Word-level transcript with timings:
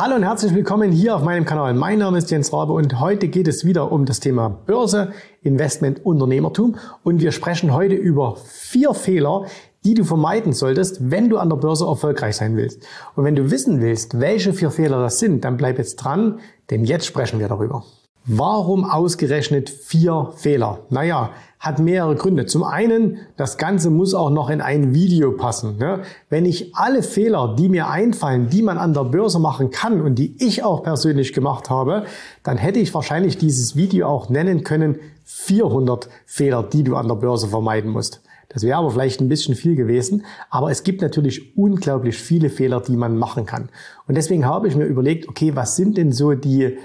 Hallo 0.00 0.14
und 0.16 0.22
herzlich 0.22 0.54
willkommen 0.54 0.92
hier 0.92 1.14
auf 1.14 1.22
meinem 1.22 1.44
Kanal. 1.44 1.74
Mein 1.74 1.98
Name 1.98 2.16
ist 2.16 2.30
Jens 2.30 2.54
Rabe 2.54 2.72
und 2.72 3.00
heute 3.00 3.28
geht 3.28 3.46
es 3.46 3.66
wieder 3.66 3.92
um 3.92 4.06
das 4.06 4.18
Thema 4.18 4.48
Börse, 4.48 5.12
Investment, 5.42 6.06
Unternehmertum 6.06 6.78
und 7.02 7.20
wir 7.20 7.32
sprechen 7.32 7.74
heute 7.74 7.96
über 7.96 8.36
vier 8.36 8.94
Fehler, 8.94 9.44
die 9.84 9.92
du 9.92 10.04
vermeiden 10.04 10.54
solltest, 10.54 11.10
wenn 11.10 11.28
du 11.28 11.36
an 11.36 11.50
der 11.50 11.56
Börse 11.56 11.84
erfolgreich 11.84 12.36
sein 12.36 12.56
willst. 12.56 12.82
Und 13.14 13.24
wenn 13.24 13.36
du 13.36 13.50
wissen 13.50 13.82
willst, 13.82 14.18
welche 14.18 14.54
vier 14.54 14.70
Fehler 14.70 15.02
das 15.02 15.18
sind, 15.18 15.44
dann 15.44 15.58
bleib 15.58 15.76
jetzt 15.76 15.96
dran, 15.96 16.40
denn 16.70 16.86
jetzt 16.86 17.04
sprechen 17.04 17.38
wir 17.38 17.48
darüber. 17.48 17.84
Warum 18.26 18.84
ausgerechnet 18.84 19.70
vier 19.70 20.32
Fehler? 20.36 20.80
Naja, 20.90 21.30
hat 21.58 21.78
mehrere 21.78 22.16
Gründe. 22.16 22.44
Zum 22.44 22.64
einen, 22.64 23.18
das 23.38 23.56
Ganze 23.56 23.88
muss 23.88 24.12
auch 24.12 24.28
noch 24.28 24.50
in 24.50 24.60
ein 24.60 24.92
Video 24.92 25.32
passen. 25.32 25.78
Ne? 25.78 26.00
Wenn 26.28 26.44
ich 26.44 26.74
alle 26.74 27.02
Fehler, 27.02 27.56
die 27.58 27.70
mir 27.70 27.88
einfallen, 27.88 28.50
die 28.50 28.62
man 28.62 28.76
an 28.76 28.92
der 28.92 29.04
Börse 29.04 29.38
machen 29.38 29.70
kann 29.70 30.02
und 30.02 30.16
die 30.16 30.36
ich 30.38 30.62
auch 30.62 30.82
persönlich 30.82 31.32
gemacht 31.32 31.70
habe, 31.70 32.04
dann 32.42 32.58
hätte 32.58 32.78
ich 32.78 32.92
wahrscheinlich 32.92 33.38
dieses 33.38 33.74
Video 33.74 34.06
auch 34.08 34.28
nennen 34.28 34.64
können 34.64 34.98
400 35.24 36.10
Fehler, 36.26 36.62
die 36.62 36.84
du 36.84 36.96
an 36.96 37.08
der 37.08 37.14
Börse 37.14 37.48
vermeiden 37.48 37.90
musst. 37.90 38.20
Das 38.50 38.64
wäre 38.64 38.78
aber 38.78 38.90
vielleicht 38.90 39.20
ein 39.20 39.28
bisschen 39.28 39.54
viel 39.54 39.76
gewesen, 39.76 40.24
aber 40.50 40.70
es 40.70 40.82
gibt 40.82 41.02
natürlich 41.02 41.56
unglaublich 41.56 42.18
viele 42.18 42.50
Fehler, 42.50 42.80
die 42.80 42.96
man 42.96 43.16
machen 43.16 43.46
kann. 43.46 43.68
Und 44.08 44.16
deswegen 44.16 44.44
habe 44.44 44.66
ich 44.66 44.74
mir 44.74 44.86
überlegt, 44.86 45.28
okay, 45.28 45.54
was 45.54 45.76
sind 45.76 45.96
denn 45.96 46.12
so 46.12 46.32
die 46.32 46.76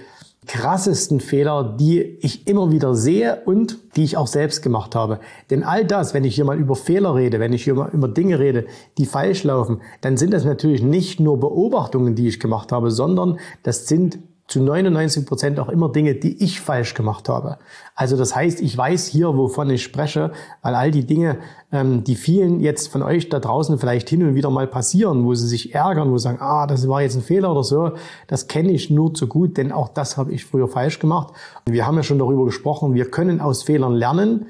krassesten 0.45 1.19
Fehler, 1.19 1.75
die 1.79 2.01
ich 2.21 2.47
immer 2.47 2.71
wieder 2.71 2.95
sehe 2.95 3.41
und 3.45 3.77
die 3.95 4.03
ich 4.03 4.17
auch 4.17 4.27
selbst 4.27 4.61
gemacht 4.61 4.95
habe. 4.95 5.19
Denn 5.49 5.63
all 5.63 5.85
das, 5.85 6.13
wenn 6.13 6.23
ich 6.23 6.35
hier 6.35 6.45
mal 6.45 6.59
über 6.59 6.75
Fehler 6.75 7.15
rede, 7.15 7.39
wenn 7.39 7.53
ich 7.53 7.63
hier 7.63 7.75
mal 7.75 7.89
über 7.91 8.07
Dinge 8.07 8.39
rede, 8.39 8.65
die 8.97 9.05
falsch 9.05 9.43
laufen, 9.43 9.81
dann 10.01 10.17
sind 10.17 10.33
das 10.33 10.45
natürlich 10.45 10.81
nicht 10.81 11.19
nur 11.19 11.39
Beobachtungen, 11.39 12.15
die 12.15 12.27
ich 12.27 12.39
gemacht 12.39 12.71
habe, 12.71 12.91
sondern 12.91 13.39
das 13.63 13.87
sind 13.87 14.19
zu 14.47 14.61
99 14.61 15.25
Prozent 15.25 15.59
auch 15.59 15.69
immer 15.69 15.91
Dinge, 15.91 16.13
die 16.13 16.43
ich 16.43 16.61
falsch 16.61 16.93
gemacht 16.93 17.29
habe. 17.29 17.57
Also 17.95 18.15
das 18.15 18.35
heißt, 18.35 18.61
ich 18.61 18.77
weiß 18.77 19.07
hier, 19.07 19.35
wovon 19.35 19.69
ich 19.71 19.81
spreche, 19.81 20.31
weil 20.61 20.75
all 20.75 20.91
die 20.91 21.05
Dinge, 21.05 21.39
ähm, 21.71 22.03
die 22.03 22.15
vielen 22.15 22.59
jetzt 22.59 22.89
von 22.89 23.01
euch 23.01 23.29
da 23.29 23.39
draußen 23.39 23.79
vielleicht 23.79 24.07
hin 24.07 24.21
und 24.21 24.35
wieder 24.35 24.51
mal 24.51 24.67
passieren, 24.67 25.25
wo 25.25 25.33
sie 25.33 25.47
sich 25.47 25.73
ärgern, 25.73 26.11
wo 26.11 26.17
sie 26.17 26.25
sagen, 26.25 26.41
ah, 26.41 26.67
das 26.67 26.87
war 26.87 27.01
jetzt 27.01 27.15
ein 27.15 27.23
Fehler 27.23 27.51
oder 27.51 27.63
so, 27.63 27.93
das 28.27 28.47
kenne 28.47 28.71
ich 28.71 28.91
nur 28.91 29.15
zu 29.15 29.27
gut, 29.27 29.57
denn 29.57 29.71
auch 29.71 29.89
das 29.89 30.15
habe 30.15 30.31
ich 30.31 30.45
früher 30.45 30.67
falsch 30.67 30.99
gemacht. 30.99 31.33
Und 31.65 31.73
wir 31.73 31.87
haben 31.87 31.95
ja 31.95 32.03
schon 32.03 32.19
darüber 32.19 32.45
gesprochen, 32.45 32.93
wir 32.93 33.09
können 33.09 33.41
aus 33.41 33.63
Fehlern 33.63 33.93
lernen 33.93 34.45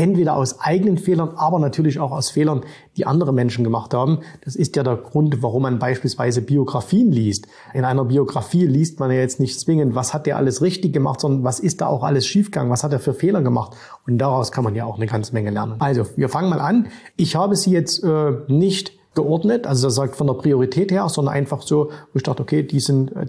entweder 0.00 0.34
aus 0.34 0.60
eigenen 0.60 0.96
Fehlern, 0.96 1.32
aber 1.36 1.58
natürlich 1.58 2.00
auch 2.00 2.10
aus 2.10 2.30
Fehlern, 2.30 2.62
die 2.96 3.06
andere 3.06 3.34
Menschen 3.34 3.64
gemacht 3.64 3.92
haben. 3.92 4.20
Das 4.44 4.56
ist 4.56 4.74
ja 4.76 4.82
der 4.82 4.96
Grund, 4.96 5.42
warum 5.42 5.62
man 5.62 5.78
beispielsweise 5.78 6.40
Biografien 6.40 7.12
liest. 7.12 7.46
In 7.74 7.84
einer 7.84 8.06
Biografie 8.06 8.66
liest 8.66 8.98
man 8.98 9.10
ja 9.10 9.18
jetzt 9.18 9.40
nicht 9.40 9.60
zwingend, 9.60 9.94
was 9.94 10.14
hat 10.14 10.24
der 10.24 10.38
alles 10.38 10.62
richtig 10.62 10.94
gemacht, 10.94 11.20
sondern 11.20 11.44
was 11.44 11.60
ist 11.60 11.82
da 11.82 11.86
auch 11.86 12.02
alles 12.02 12.26
schiefgegangen, 12.26 12.72
was 12.72 12.82
hat 12.82 12.92
er 12.92 12.98
für 12.98 13.12
Fehler 13.12 13.42
gemacht. 13.42 13.76
Und 14.06 14.16
daraus 14.16 14.52
kann 14.52 14.64
man 14.64 14.74
ja 14.74 14.86
auch 14.86 14.96
eine 14.96 15.06
ganze 15.06 15.34
Menge 15.34 15.50
lernen. 15.50 15.74
Also, 15.80 16.06
wir 16.16 16.30
fangen 16.30 16.48
mal 16.48 16.60
an. 16.60 16.88
Ich 17.16 17.36
habe 17.36 17.54
sie 17.54 17.70
jetzt 17.70 18.02
äh, 18.02 18.32
nicht 18.48 18.92
geordnet, 19.14 19.66
also 19.66 19.88
das 19.88 19.96
sagt 19.96 20.16
von 20.16 20.28
der 20.28 20.34
Priorität 20.34 20.92
her, 20.92 21.08
sondern 21.08 21.34
einfach 21.34 21.62
so, 21.62 21.90
wo 22.12 22.16
ich 22.16 22.22
dachte, 22.22 22.42
okay, 22.42 22.62
die 22.62 22.80
sind, 22.80 23.12
äh, 23.12 23.26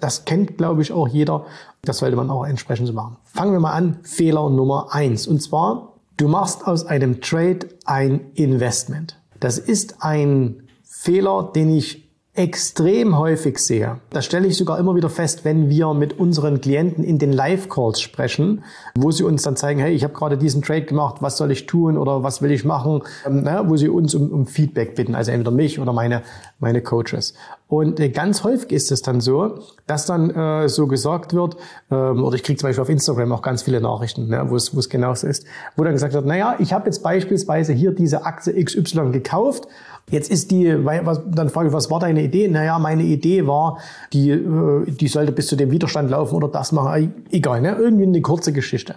das 0.00 0.24
kennt, 0.24 0.56
glaube 0.56 0.80
ich, 0.80 0.92
auch 0.92 1.08
jeder. 1.08 1.44
Das 1.82 1.98
sollte 1.98 2.16
man 2.16 2.30
auch 2.30 2.44
entsprechend 2.46 2.86
so 2.86 2.94
machen. 2.94 3.16
Fangen 3.24 3.52
wir 3.52 3.60
mal 3.60 3.72
an. 3.72 3.98
Fehler 4.04 4.48
Nummer 4.48 4.88
eins. 4.92 5.26
Und 5.26 5.42
zwar 5.42 5.93
Du 6.16 6.28
machst 6.28 6.66
aus 6.66 6.86
einem 6.86 7.20
Trade 7.20 7.68
ein 7.84 8.32
Investment. 8.34 9.20
Das 9.40 9.58
ist 9.58 10.02
ein 10.02 10.68
Fehler, 10.84 11.50
den 11.54 11.76
ich 11.76 12.03
extrem 12.36 13.16
häufig 13.16 13.60
sehe. 13.60 14.00
Das 14.10 14.24
stelle 14.24 14.48
ich 14.48 14.56
sogar 14.56 14.80
immer 14.80 14.96
wieder 14.96 15.08
fest, 15.08 15.44
wenn 15.44 15.68
wir 15.68 15.94
mit 15.94 16.18
unseren 16.18 16.60
Klienten 16.60 17.04
in 17.04 17.20
den 17.20 17.32
Live-Calls 17.32 18.00
sprechen, 18.00 18.64
wo 18.96 19.12
sie 19.12 19.22
uns 19.22 19.42
dann 19.42 19.56
zeigen, 19.56 19.78
hey, 19.78 19.94
ich 19.94 20.02
habe 20.02 20.14
gerade 20.14 20.36
diesen 20.36 20.60
Trade 20.60 20.82
gemacht, 20.82 21.18
was 21.20 21.36
soll 21.36 21.52
ich 21.52 21.66
tun 21.66 21.96
oder 21.96 22.24
was 22.24 22.42
will 22.42 22.50
ich 22.50 22.64
machen, 22.64 23.02
ähm, 23.24 23.42
na, 23.44 23.68
wo 23.68 23.76
sie 23.76 23.88
uns 23.88 24.16
um, 24.16 24.32
um, 24.32 24.46
Feedback 24.46 24.96
bitten, 24.96 25.14
also 25.14 25.30
entweder 25.30 25.52
mich 25.52 25.78
oder 25.78 25.92
meine, 25.92 26.22
meine 26.58 26.82
Coaches. 26.82 27.34
Und 27.68 28.00
äh, 28.00 28.08
ganz 28.08 28.42
häufig 28.42 28.72
ist 28.72 28.90
es 28.90 29.02
dann 29.02 29.20
so, 29.20 29.60
dass 29.86 30.06
dann 30.06 30.30
äh, 30.30 30.68
so 30.68 30.88
gesagt 30.88 31.34
wird, 31.34 31.56
ähm, 31.92 32.24
oder 32.24 32.34
ich 32.34 32.42
kriege 32.42 32.58
zum 32.58 32.68
Beispiel 32.68 32.82
auf 32.82 32.88
Instagram 32.88 33.30
auch 33.30 33.42
ganz 33.42 33.62
viele 33.62 33.80
Nachrichten, 33.80 34.26
ne, 34.26 34.44
wo 34.48 34.56
es 34.56 34.88
genauso 34.88 35.28
ist, 35.28 35.46
wo 35.76 35.84
dann 35.84 35.92
gesagt 35.92 36.14
wird, 36.14 36.26
naja, 36.26 36.56
ich 36.58 36.72
habe 36.72 36.86
jetzt 36.86 37.04
beispielsweise 37.04 37.72
hier 37.72 37.92
diese 37.92 38.24
Aktie 38.24 38.52
XY 38.64 39.12
gekauft 39.12 39.68
Jetzt 40.10 40.30
ist 40.30 40.50
die, 40.50 40.84
was, 40.84 41.20
dann 41.26 41.48
frage 41.48 41.68
ich, 41.68 41.74
was 41.74 41.90
war 41.90 41.98
deine 41.98 42.22
Idee? 42.22 42.48
Naja, 42.48 42.78
meine 42.78 43.04
Idee 43.04 43.46
war, 43.46 43.78
die, 44.12 44.30
äh, 44.30 44.90
die 44.90 45.08
sollte 45.08 45.32
bis 45.32 45.46
zu 45.46 45.56
dem 45.56 45.70
Widerstand 45.70 46.10
laufen 46.10 46.34
oder 46.34 46.48
das 46.48 46.72
machen. 46.72 47.14
Egal, 47.30 47.62
ne? 47.62 47.76
irgendwie 47.78 48.04
eine 48.04 48.20
kurze 48.20 48.52
Geschichte. 48.52 48.96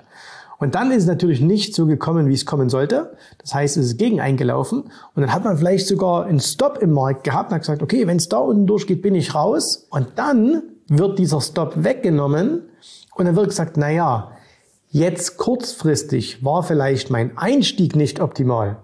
Und 0.59 0.75
dann 0.75 0.91
ist 0.91 1.03
es 1.03 1.07
natürlich 1.07 1.39
nicht 1.39 1.75
so 1.75 1.85
gekommen, 1.85 2.27
wie 2.27 2.33
es 2.33 2.45
kommen 2.45 2.69
sollte. 2.69 3.15
Das 3.37 3.53
heißt, 3.53 3.77
es 3.77 3.85
ist 3.85 3.97
gegen 3.97 4.19
eingelaufen. 4.19 4.81
Und 4.81 5.21
dann 5.21 5.31
hat 5.31 5.43
man 5.43 5.57
vielleicht 5.57 5.87
sogar 5.87 6.25
einen 6.25 6.39
Stop 6.39 6.79
im 6.81 6.91
Markt 6.93 7.23
gehabt 7.23 7.51
und 7.51 7.55
hat 7.55 7.61
gesagt, 7.61 7.83
okay, 7.83 8.07
wenn 8.07 8.17
es 8.17 8.27
da 8.27 8.39
unten 8.39 8.65
durchgeht, 8.65 9.01
bin 9.01 9.15
ich 9.15 9.35
raus. 9.35 9.87
Und 9.91 10.07
dann 10.15 10.63
wird 10.87 11.19
dieser 11.19 11.41
Stop 11.41 11.83
weggenommen 11.83 12.63
und 13.15 13.25
dann 13.25 13.35
wird 13.35 13.49
gesagt, 13.49 13.77
na 13.77 13.91
ja, 13.91 14.31
jetzt 14.89 15.37
kurzfristig 15.37 16.43
war 16.43 16.63
vielleicht 16.63 17.09
mein 17.11 17.37
Einstieg 17.37 17.95
nicht 17.95 18.19
optimal. 18.19 18.77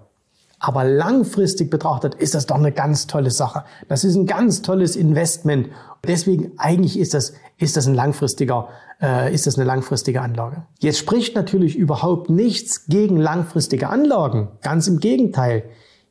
Aber 0.58 0.84
langfristig 0.84 1.70
betrachtet 1.70 2.14
ist 2.14 2.34
das 2.34 2.46
doch 2.46 2.56
eine 2.56 2.72
ganz 2.72 3.06
tolle 3.06 3.30
Sache. 3.30 3.64
Das 3.88 4.04
ist 4.04 4.14
ein 4.14 4.26
ganz 4.26 4.62
tolles 4.62 4.96
Investment. 4.96 5.68
Deswegen 6.06 6.52
eigentlich 6.58 6.98
ist 6.98 7.14
das, 7.14 7.34
ist 7.58 7.76
das 7.76 7.86
ein 7.86 7.94
langfristiger, 7.94 8.68
äh, 9.00 9.32
ist 9.34 9.46
das 9.46 9.56
eine 9.56 9.64
langfristige 9.64 10.20
Anlage. 10.20 10.64
Jetzt 10.80 10.98
spricht 10.98 11.34
natürlich 11.34 11.76
überhaupt 11.76 12.30
nichts 12.30 12.86
gegen 12.86 13.16
langfristige 13.16 13.88
Anlagen. 13.88 14.48
Ganz 14.62 14.86
im 14.86 15.00
Gegenteil. 15.00 15.64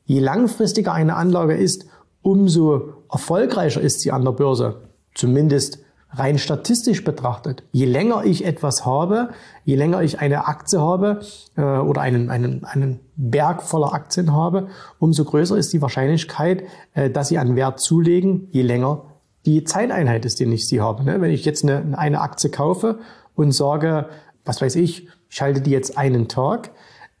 Je 0.04 0.20
langfristiger 0.20 0.92
eine 0.92 1.16
Anlage 1.16 1.54
ist, 1.54 1.86
umso 2.22 3.04
erfolgreicher 3.10 3.80
ist 3.80 4.00
sie 4.00 4.12
an 4.12 4.24
der 4.24 4.32
Börse. 4.32 4.82
Zumindest 5.14 5.83
rein 6.16 6.38
statistisch 6.38 7.04
betrachtet, 7.04 7.62
je 7.72 7.86
länger 7.86 8.24
ich 8.24 8.44
etwas 8.44 8.86
habe, 8.86 9.30
je 9.64 9.76
länger 9.76 10.02
ich 10.02 10.20
eine 10.20 10.46
Aktie 10.46 10.80
habe 10.80 11.20
äh, 11.56 11.62
oder 11.62 12.00
einen, 12.00 12.30
einen, 12.30 12.64
einen 12.64 13.00
Berg 13.16 13.62
voller 13.62 13.92
Aktien 13.92 14.32
habe, 14.32 14.68
umso 14.98 15.24
größer 15.24 15.56
ist 15.56 15.72
die 15.72 15.82
Wahrscheinlichkeit, 15.82 16.64
äh, 16.94 17.10
dass 17.10 17.28
sie 17.28 17.38
an 17.38 17.56
Wert 17.56 17.80
zulegen, 17.80 18.48
je 18.52 18.62
länger 18.62 19.02
die 19.46 19.64
Zeiteinheit 19.64 20.24
ist, 20.24 20.40
die 20.40 20.44
ich 20.44 20.68
sie 20.68 20.80
habe. 20.80 21.04
Ne? 21.04 21.20
Wenn 21.20 21.30
ich 21.30 21.44
jetzt 21.44 21.64
eine, 21.64 21.98
eine 21.98 22.20
Aktie 22.20 22.50
kaufe 22.50 22.98
und 23.34 23.52
sage, 23.52 24.06
was 24.44 24.62
weiß 24.62 24.76
ich, 24.76 25.08
ich 25.28 25.42
halte 25.42 25.60
die 25.60 25.70
jetzt 25.70 25.98
einen 25.98 26.28
Tag, 26.28 26.70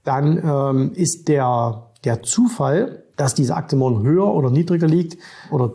dann 0.04 0.38
ähm, 0.38 0.92
ist 0.94 1.28
der, 1.28 1.90
der 2.04 2.22
Zufall, 2.22 3.04
dass 3.16 3.34
diese 3.34 3.56
Aktie 3.56 3.78
morgen 3.78 4.06
höher 4.06 4.26
oder 4.26 4.50
niedriger 4.50 4.86
liegt 4.86 5.18
oder 5.50 5.72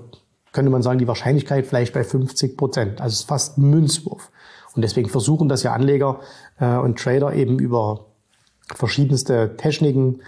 könnte 0.52 0.72
man 0.72 0.82
sagen, 0.82 1.00
die 1.00 1.08
Wahrscheinlichkeit 1.08 1.68
vielleicht 1.68 1.94
bei 1.94 2.04
50 2.04 2.58
Prozent. 2.58 3.02
Also 3.02 3.14
es 3.14 3.20
ist 3.22 3.28
fast 3.28 3.58
ein 3.58 3.70
Münzwurf. 3.70 4.32
Und 4.76 4.82
deswegen 4.82 5.10
versuchen 5.10 5.50
das 5.50 5.64
ja 5.64 5.74
Anleger 5.74 6.20
äh, 6.60 6.76
und 6.76 7.00
Trader 7.00 7.34
eben 7.34 7.60
über 7.60 8.06
verschiedenste 8.76 9.56
Techniken, 9.58 10.22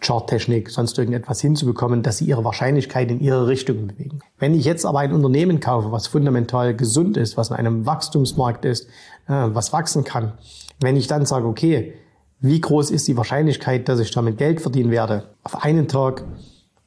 Charttechnik, 0.00 0.70
sonst 0.70 0.98
irgendetwas 0.98 1.40
hinzubekommen, 1.40 2.02
dass 2.02 2.18
sie 2.18 2.26
ihre 2.26 2.44
Wahrscheinlichkeit 2.44 3.10
in 3.10 3.20
ihre 3.20 3.46
Richtung 3.46 3.86
bewegen. 3.86 4.20
Wenn 4.38 4.54
ich 4.54 4.64
jetzt 4.64 4.84
aber 4.84 4.98
ein 4.98 5.12
Unternehmen 5.12 5.60
kaufe, 5.60 5.92
was 5.92 6.06
fundamental 6.06 6.76
gesund 6.76 7.16
ist, 7.16 7.36
was 7.36 7.50
in 7.50 7.56
einem 7.56 7.86
Wachstumsmarkt 7.86 8.64
ist, 8.64 8.86
äh, 9.28 9.48
was 9.48 9.72
wachsen 9.72 10.04
kann, 10.04 10.34
wenn 10.80 10.96
ich 10.96 11.06
dann 11.06 11.24
sage, 11.24 11.46
okay, 11.46 11.94
wie 12.40 12.60
groß 12.60 12.90
ist 12.90 13.08
die 13.08 13.16
Wahrscheinlichkeit, 13.16 13.88
dass 13.88 14.00
ich 14.00 14.10
damit 14.10 14.36
Geld 14.36 14.60
verdienen 14.60 14.90
werde? 14.90 15.30
Auf 15.42 15.64
einen 15.64 15.88
Tag, 15.88 16.24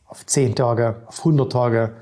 auf 0.06 0.26
zehn 0.26 0.56
Tage, 0.56 1.02
auf 1.08 1.20
100 1.20 1.52
Tage, 1.52 1.94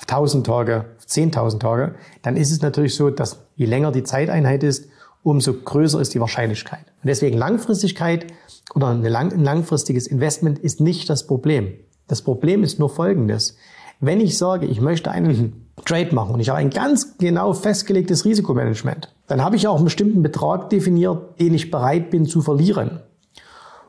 auf 0.00 0.08
1000 0.08 0.46
Tage, 0.46 0.86
auf 0.98 1.04
10.000 1.04 1.60
Tage, 1.60 1.94
dann 2.22 2.36
ist 2.36 2.50
es 2.50 2.62
natürlich 2.62 2.94
so, 2.94 3.10
dass 3.10 3.44
je 3.56 3.66
länger 3.66 3.92
die 3.92 4.02
Zeiteinheit 4.02 4.62
ist, 4.62 4.88
umso 5.22 5.52
größer 5.52 6.00
ist 6.00 6.14
die 6.14 6.20
Wahrscheinlichkeit. 6.20 6.86
Und 7.02 7.08
deswegen 7.08 7.36
Langfristigkeit 7.36 8.26
oder 8.74 8.88
ein 8.88 9.02
langfristiges 9.02 10.06
Investment 10.06 10.58
ist 10.58 10.80
nicht 10.80 11.10
das 11.10 11.26
Problem. 11.26 11.74
Das 12.08 12.22
Problem 12.22 12.62
ist 12.62 12.78
nur 12.78 12.88
folgendes. 12.88 13.56
Wenn 14.00 14.20
ich 14.20 14.38
sage, 14.38 14.66
ich 14.66 14.80
möchte 14.80 15.10
einen 15.10 15.70
Trade 15.84 16.14
machen 16.14 16.34
und 16.34 16.40
ich 16.40 16.48
habe 16.48 16.58
ein 16.58 16.70
ganz 16.70 17.18
genau 17.18 17.52
festgelegtes 17.52 18.24
Risikomanagement, 18.24 19.14
dann 19.26 19.44
habe 19.44 19.56
ich 19.56 19.68
auch 19.68 19.76
einen 19.76 19.84
bestimmten 19.84 20.22
Betrag 20.22 20.70
definiert, 20.70 21.38
den 21.38 21.52
ich 21.52 21.70
bereit 21.70 22.10
bin 22.10 22.24
zu 22.24 22.40
verlieren. 22.40 23.00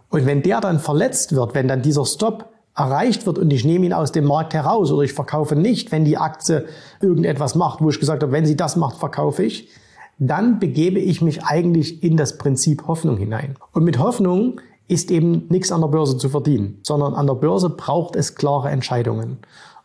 Und 0.09 0.25
wenn 0.25 0.43
der 0.43 0.59
dann 0.59 0.79
verletzt 0.79 1.33
wird, 1.33 1.55
wenn 1.55 1.69
dann 1.69 1.81
dieser 1.81 2.05
Stop 2.05 2.49
erreicht 2.81 3.25
wird 3.27 3.37
und 3.37 3.53
ich 3.53 3.63
nehme 3.63 3.85
ihn 3.85 3.93
aus 3.93 4.11
dem 4.11 4.25
Markt 4.25 4.53
heraus 4.53 4.91
oder 4.91 5.03
ich 5.03 5.13
verkaufe 5.13 5.55
nicht, 5.55 5.91
wenn 5.91 6.03
die 6.03 6.17
Aktie 6.17 6.65
irgendetwas 6.99 7.55
macht, 7.55 7.81
wo 7.81 7.89
ich 7.89 7.99
gesagt 7.99 8.23
habe, 8.23 8.31
wenn 8.31 8.45
sie 8.45 8.57
das 8.57 8.75
macht, 8.75 8.97
verkaufe 8.97 9.43
ich, 9.43 9.69
dann 10.17 10.59
begebe 10.59 10.99
ich 10.99 11.21
mich 11.21 11.43
eigentlich 11.43 12.03
in 12.03 12.17
das 12.17 12.37
Prinzip 12.37 12.87
Hoffnung 12.87 13.17
hinein. 13.17 13.55
Und 13.71 13.83
mit 13.83 13.99
Hoffnung 13.99 14.59
ist 14.87 15.11
eben 15.11 15.47
nichts 15.49 15.71
an 15.71 15.81
der 15.81 15.87
Börse 15.87 16.17
zu 16.17 16.29
verdienen, 16.29 16.79
sondern 16.83 17.13
an 17.13 17.27
der 17.27 17.35
Börse 17.35 17.69
braucht 17.69 18.15
es 18.15 18.35
klare 18.35 18.69
Entscheidungen. 18.69 19.37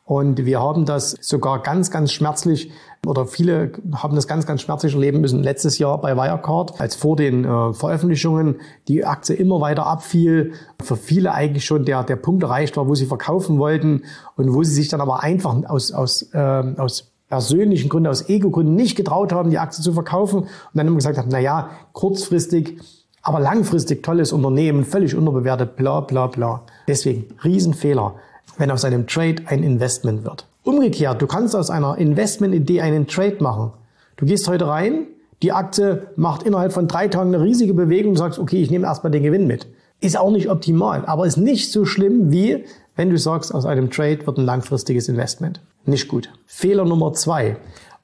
Und 0.05 0.45
wir 0.47 0.61
haben 0.61 0.87
das 0.87 1.17
sogar 1.21 1.63
ganz, 1.63 1.91
ganz 1.91 2.13
schmerzlich 2.13 2.71
oder 3.07 3.27
viele 3.27 3.73
haben 3.95 4.15
das 4.15 4.27
ganz, 4.27 4.47
ganz 4.47 4.63
schmerzlich 4.63 4.95
erleben 4.95 5.21
müssen 5.21 5.43
letztes 5.43 5.79
Jahr 5.79 6.01
bei 6.01 6.17
Wirecard, 6.17 6.81
als 6.81 6.95
vor 6.95 7.17
den 7.17 7.45
äh, 7.45 7.73
Veröffentlichungen 7.73 8.57
die 8.89 9.05
Aktie 9.05 9.37
immer 9.37 9.61
weiter 9.61 9.87
abfiel, 9.87 10.53
für 10.83 10.97
viele 10.97 11.33
eigentlich 11.33 11.65
schon 11.65 11.85
der, 11.85 12.05
der 12.05 12.17
Punkt 12.17 12.43
erreicht 12.43 12.77
war, 12.77 12.89
wo 12.89 12.95
sie 12.95 13.07
verkaufen 13.07 13.59
wollten 13.59 14.03
und 14.37 14.53
wo 14.53 14.63
sie 14.63 14.75
sich 14.75 14.89
dann 14.89 15.01
aber 15.01 15.23
einfach 15.23 15.55
aus, 15.69 15.93
aus, 15.93 16.23
äh, 16.33 16.39
aus 16.39 17.13
persönlichen 17.29 17.89
Gründen, 17.89 18.09
aus 18.09 18.29
Ego-Gründen 18.29 18.75
nicht 18.75 18.97
getraut 18.97 19.33
haben, 19.33 19.51
die 19.51 19.59
Aktie 19.59 19.83
zu 19.83 19.93
verkaufen 19.93 20.41
und 20.41 20.49
dann 20.75 20.87
immer 20.87 20.97
gesagt 20.97 21.19
haben, 21.19 21.29
na 21.31 21.41
ja, 21.41 21.71
kurzfristig, 21.93 22.79
aber 23.23 23.41
langfristig 23.41 24.03
tolles 24.03 24.33
Unternehmen, 24.33 24.85
völlig 24.85 25.15
unterbewertet, 25.15 25.77
bla 25.77 26.01
bla 26.01 26.29
bla. 26.29 26.63
Deswegen 26.87 27.27
Riesenfehler, 27.43 28.15
wenn 28.59 28.71
aus 28.71 28.85
einem 28.85 29.07
Trade 29.07 29.43
ein 29.47 29.63
Investment 29.63 30.25
wird. 30.25 30.47
Umgekehrt, 30.67 31.23
du 31.23 31.29
kannst 31.29 31.55
aus 31.55 31.71
einer 31.71 31.97
Investmentidee 31.97 32.81
einen 32.81 33.07
Trade 33.07 33.37
machen. 33.39 33.73
Du 34.17 34.27
gehst 34.27 34.49
heute 34.49 34.67
rein, 34.67 35.07
die 35.41 35.53
Aktie 35.53 36.09
macht 36.17 36.43
innerhalb 36.43 36.73
von 36.73 36.89
drei 36.89 37.07
Tagen 37.07 37.33
eine 37.33 37.45
riesige 37.45 37.73
Bewegung 37.73 38.11
und 38.11 38.17
sagst, 38.17 38.41
okay, 38.41 38.61
ich 38.61 38.69
nehme 38.69 38.85
erstmal 38.85 39.13
den 39.13 39.23
Gewinn 39.23 39.47
mit. 39.47 39.69
Ist 40.01 40.19
auch 40.19 40.33
nicht 40.33 40.51
optimal, 40.51 41.07
aber 41.07 41.25
ist 41.25 41.37
nicht 41.37 41.71
so 41.71 41.85
schlimm 41.85 42.33
wie, 42.33 42.65
wenn 42.97 43.11
du 43.11 43.17
sagst, 43.17 43.55
aus 43.55 43.65
einem 43.65 43.93
Trade 43.93 44.27
wird 44.27 44.39
ein 44.39 44.45
langfristiges 44.45 45.09
Investment. 45.09 45.61
Nicht 45.85 46.09
gut. 46.09 46.33
Fehler 46.47 46.85
Nummer 46.85 47.13
zwei. 47.13 47.59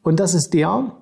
Und 0.05 0.21
das 0.21 0.33
ist 0.33 0.55
der, 0.55 0.93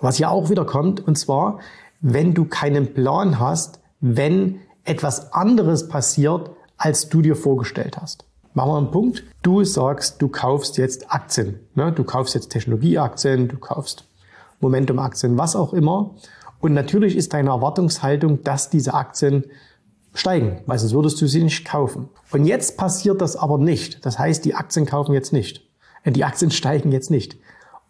was 0.00 0.16
hier 0.16 0.32
auch 0.32 0.50
wieder 0.50 0.64
kommt, 0.64 1.06
und 1.06 1.16
zwar, 1.16 1.60
wenn 2.00 2.34
du 2.34 2.44
keinen 2.44 2.92
Plan 2.92 3.38
hast, 3.38 3.78
wenn 4.00 4.58
etwas 4.82 5.32
anderes 5.32 5.86
passiert, 5.86 6.50
als 6.76 7.08
du 7.08 7.22
dir 7.22 7.36
vorgestellt 7.36 7.98
hast. 8.00 8.27
Machen 8.54 8.70
wir 8.70 8.78
einen 8.78 8.90
Punkt. 8.90 9.24
Du 9.42 9.62
sagst, 9.64 10.20
du 10.20 10.28
kaufst 10.28 10.78
jetzt 10.78 11.12
Aktien. 11.12 11.60
Ne? 11.74 11.92
Du 11.92 12.04
kaufst 12.04 12.34
jetzt 12.34 12.48
Technologieaktien, 12.48 13.48
du 13.48 13.56
kaufst 13.56 14.04
Momentum-Aktien, 14.60 15.38
was 15.38 15.54
auch 15.54 15.72
immer. 15.72 16.14
Und 16.60 16.74
natürlich 16.74 17.16
ist 17.16 17.32
deine 17.34 17.50
Erwartungshaltung, 17.50 18.42
dass 18.42 18.70
diese 18.70 18.94
Aktien 18.94 19.44
steigen, 20.14 20.62
weil 20.66 20.78
sonst 20.78 20.94
würdest 20.94 21.20
du 21.20 21.26
sie 21.26 21.42
nicht 21.42 21.64
kaufen. 21.64 22.08
Und 22.32 22.44
jetzt 22.44 22.76
passiert 22.76 23.20
das 23.20 23.36
aber 23.36 23.58
nicht. 23.58 24.04
Das 24.04 24.18
heißt, 24.18 24.44
die 24.44 24.54
Aktien 24.54 24.86
kaufen 24.86 25.12
jetzt 25.12 25.32
nicht. 25.32 25.62
Äh, 26.02 26.12
die 26.12 26.24
Aktien 26.24 26.50
steigen 26.50 26.92
jetzt 26.92 27.10
nicht. 27.10 27.38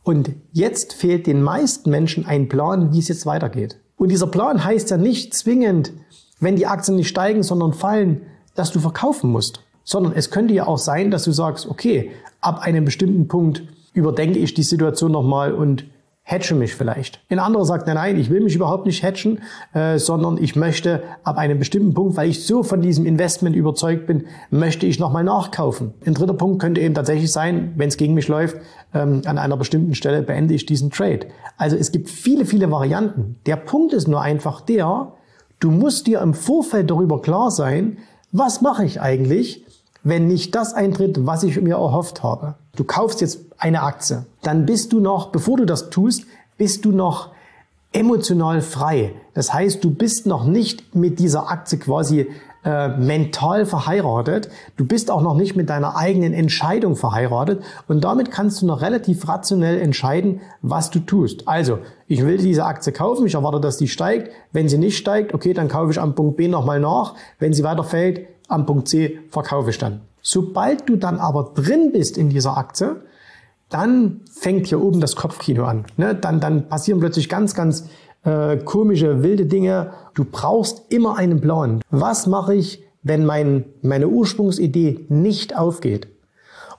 Und 0.03 0.31
jetzt 0.53 0.95
fehlt 0.95 1.27
den 1.27 1.43
meisten 1.43 1.91
Menschen 1.91 2.25
ein 2.27 2.49
Plan, 2.49 2.93
wie 2.93 2.99
es 2.99 3.09
jetzt 3.09 3.27
weitergeht. 3.27 3.81
Und 3.97 4.11
dieser 4.11 4.27
Plan 4.27 4.65
heißt 4.65 4.91
ja 4.91 4.97
nicht 4.97 5.35
zwingend, 5.35 5.93
wenn 6.41 6.57
die 6.57 6.67
Aktien 6.67 6.97
nicht 6.97 7.09
steigen, 7.09 7.43
sondern 7.43 7.73
fallen, 7.73 8.23
dass 8.55 8.71
du 8.71 8.81
verkaufen 8.81 9.31
musst. 9.31 9.61
Sondern 9.88 10.12
es 10.12 10.31
könnte 10.31 10.52
ja 10.52 10.67
auch 10.67 10.76
sein, 10.76 11.11
dass 11.11 11.25
du 11.25 11.32
sagst, 11.32 11.67
okay, 11.67 12.11
ab 12.43 12.61
einem 12.61 12.85
bestimmten 12.85 13.26
Punkt 13.26 13.62
überdenke 13.94 14.38
ich 14.38 14.52
die 14.52 14.62
Situation 14.62 15.11
nochmal 15.11 15.55
und 15.55 15.87
hedge 16.25 16.55
mich 16.55 16.75
vielleicht. 16.75 17.20
Ein 17.31 17.38
anderer 17.38 17.64
sagt, 17.64 17.87
nein, 17.87 17.96
nein, 17.96 18.19
ich 18.19 18.29
will 18.29 18.43
mich 18.43 18.55
überhaupt 18.55 18.85
nicht 18.85 19.02
hedgen, 19.02 19.38
äh, 19.73 19.99
sondern 19.99 20.37
ich 20.37 20.56
möchte 20.56 21.02
ab 21.25 21.38
einem 21.38 21.58
bestimmten 21.58 21.94
Punkt, 21.94 22.19
weil 22.19 22.29
ich 22.29 22.44
so 22.44 22.62
von 22.62 22.82
diesem 22.82 23.06
Investment 23.06 23.56
überzeugt 23.56 24.06
bin, 24.06 24.26
möchte 24.50 24.85
ich 24.85 24.99
nochmal 24.99 25.25
nachkaufen. 25.25 25.94
Ein 26.05 26.12
dritter 26.12 26.35
Punkt 26.35 26.61
könnte 26.61 26.82
eben 26.82 26.93
tatsächlich 26.93 27.32
sein, 27.32 27.73
wenn 27.76 27.88
es 27.88 27.96
gegen 27.96 28.12
mich 28.12 28.29
läuft, 28.29 28.58
ähm, 28.93 29.23
an 29.25 29.38
einer 29.38 29.56
bestimmten 29.56 29.94
Stelle 29.94 30.20
beende 30.20 30.52
ich 30.52 30.67
diesen 30.67 30.90
Trade. 30.90 31.29
Also 31.56 31.76
es 31.76 31.93
gibt 31.93 32.11
viele, 32.11 32.44
viele 32.44 32.70
Varianten. 32.70 33.37
Der 33.46 33.56
Punkt 33.56 33.94
ist 33.94 34.06
nur 34.06 34.20
einfach 34.20 34.61
der, 34.61 35.14
du 35.61 35.70
musst 35.70 36.06
dir 36.06 36.20
im 36.20 36.35
Vorfeld 36.35 36.90
darüber 36.90 37.23
klar 37.23 37.50
sein, 37.50 37.96
was 38.32 38.61
mache 38.61 38.85
ich 38.85 39.00
eigentlich, 39.00 39.64
wenn 40.03 40.27
nicht 40.27 40.55
das 40.55 40.75
eintritt, 40.75 41.27
was 41.27 41.43
ich 41.43 41.61
mir 41.61 41.75
erhofft 41.75 42.23
habe. 42.23 42.55
Du 42.77 42.85
kaufst 42.85 43.21
jetzt 43.21 43.41
eine 43.59 43.83
Aktie, 43.83 44.25
dann 44.43 44.67
bist 44.67 44.93
du 44.93 45.00
noch, 45.00 45.31
bevor 45.31 45.56
du 45.56 45.65
das 45.65 45.91
tust, 45.91 46.25
bist 46.56 46.85
du 46.85 46.93
noch 46.93 47.31
emotional 47.93 48.61
frei. 48.61 49.12
Das 49.35 49.53
heißt, 49.53 49.83
du 49.83 49.91
bist 49.91 50.27
noch 50.27 50.45
nicht 50.45 50.95
mit 50.95 51.19
dieser 51.19 51.50
Aktie 51.50 51.79
quasi 51.79 52.29
äh, 52.65 52.89
mental 52.89 53.67
verheiratet. 53.67 54.50
Du 54.77 54.85
bist 54.85 55.11
auch 55.11 55.23
noch 55.23 55.37
nicht 55.37 55.56
mit 55.56 55.71
deiner 55.71 55.97
eigenen 55.97 56.35
Entscheidung 56.35 56.97
verheiratet 56.97 57.62
und 57.87 58.03
damit 58.05 58.31
kannst 58.31 58.61
du 58.61 58.67
noch 58.67 58.83
relativ 58.83 59.27
rationell 59.29 59.81
entscheiden, 59.81 60.41
was 60.61 60.91
du 60.91 60.99
tust. 60.99 61.49
Also, 61.49 61.79
ich 62.09 62.25
will 62.25 62.37
diese 62.37 62.65
Aktie 62.65 62.93
kaufen, 62.93 63.27
ich 63.27 63.35
erwarte, 63.35 63.61
dass 63.61 63.79
die 63.79 63.89
steigt. 63.89 64.33
Wenn 64.53 64.69
sie 64.69 64.79
nicht 64.79 64.99
steigt, 64.99 65.35
okay, 65.35 65.55
dann 65.55 65.69
kaufe 65.69 65.93
ich 65.93 66.00
am 66.00 66.15
Punkt 66.15 66.37
B 66.37 66.49
nochmal 66.49 66.81
nach. 66.81 67.15
Wenn 67.39 67.53
sie 67.53 67.62
weiter 67.62 67.85
fällt, 67.85 68.27
am 68.49 68.67
Punkt 68.67 68.89
C 68.89 69.21
verkaufe 69.31 69.71
ich 69.71 69.79
dann. 69.79 70.00
Sobald 70.21 70.89
du 70.89 70.97
dann 70.97 71.19
aber 71.19 71.53
drin 71.55 71.93
bist 71.93 72.19
in 72.19 72.29
dieser 72.29 72.56
Aktie, 72.56 72.97
dann 73.69 74.23
fängt 74.31 74.67
hier 74.67 74.81
oben 74.81 75.00
das 75.00 75.17
Kopfkino 75.17 75.64
an. 75.64 75.85
Ne? 75.97 76.14
Dann, 76.14 76.40
dann 76.40 76.69
passieren 76.69 77.00
plötzlich 77.00 77.28
ganz, 77.28 77.55
ganz 77.55 77.88
äh, 78.25 78.57
komische, 78.59 79.23
wilde 79.23 79.47
Dinge. 79.47 79.93
Du 80.14 80.25
brauchst 80.25 80.90
immer 80.90 81.17
einen 81.17 81.40
Plan. 81.40 81.83
Was 81.90 82.26
mache 82.26 82.55
ich, 82.55 82.83
wenn 83.02 83.25
mein, 83.25 83.64
meine 83.83 84.09
Ursprungsidee 84.09 85.07
nicht 85.09 85.57
aufgeht? 85.57 86.09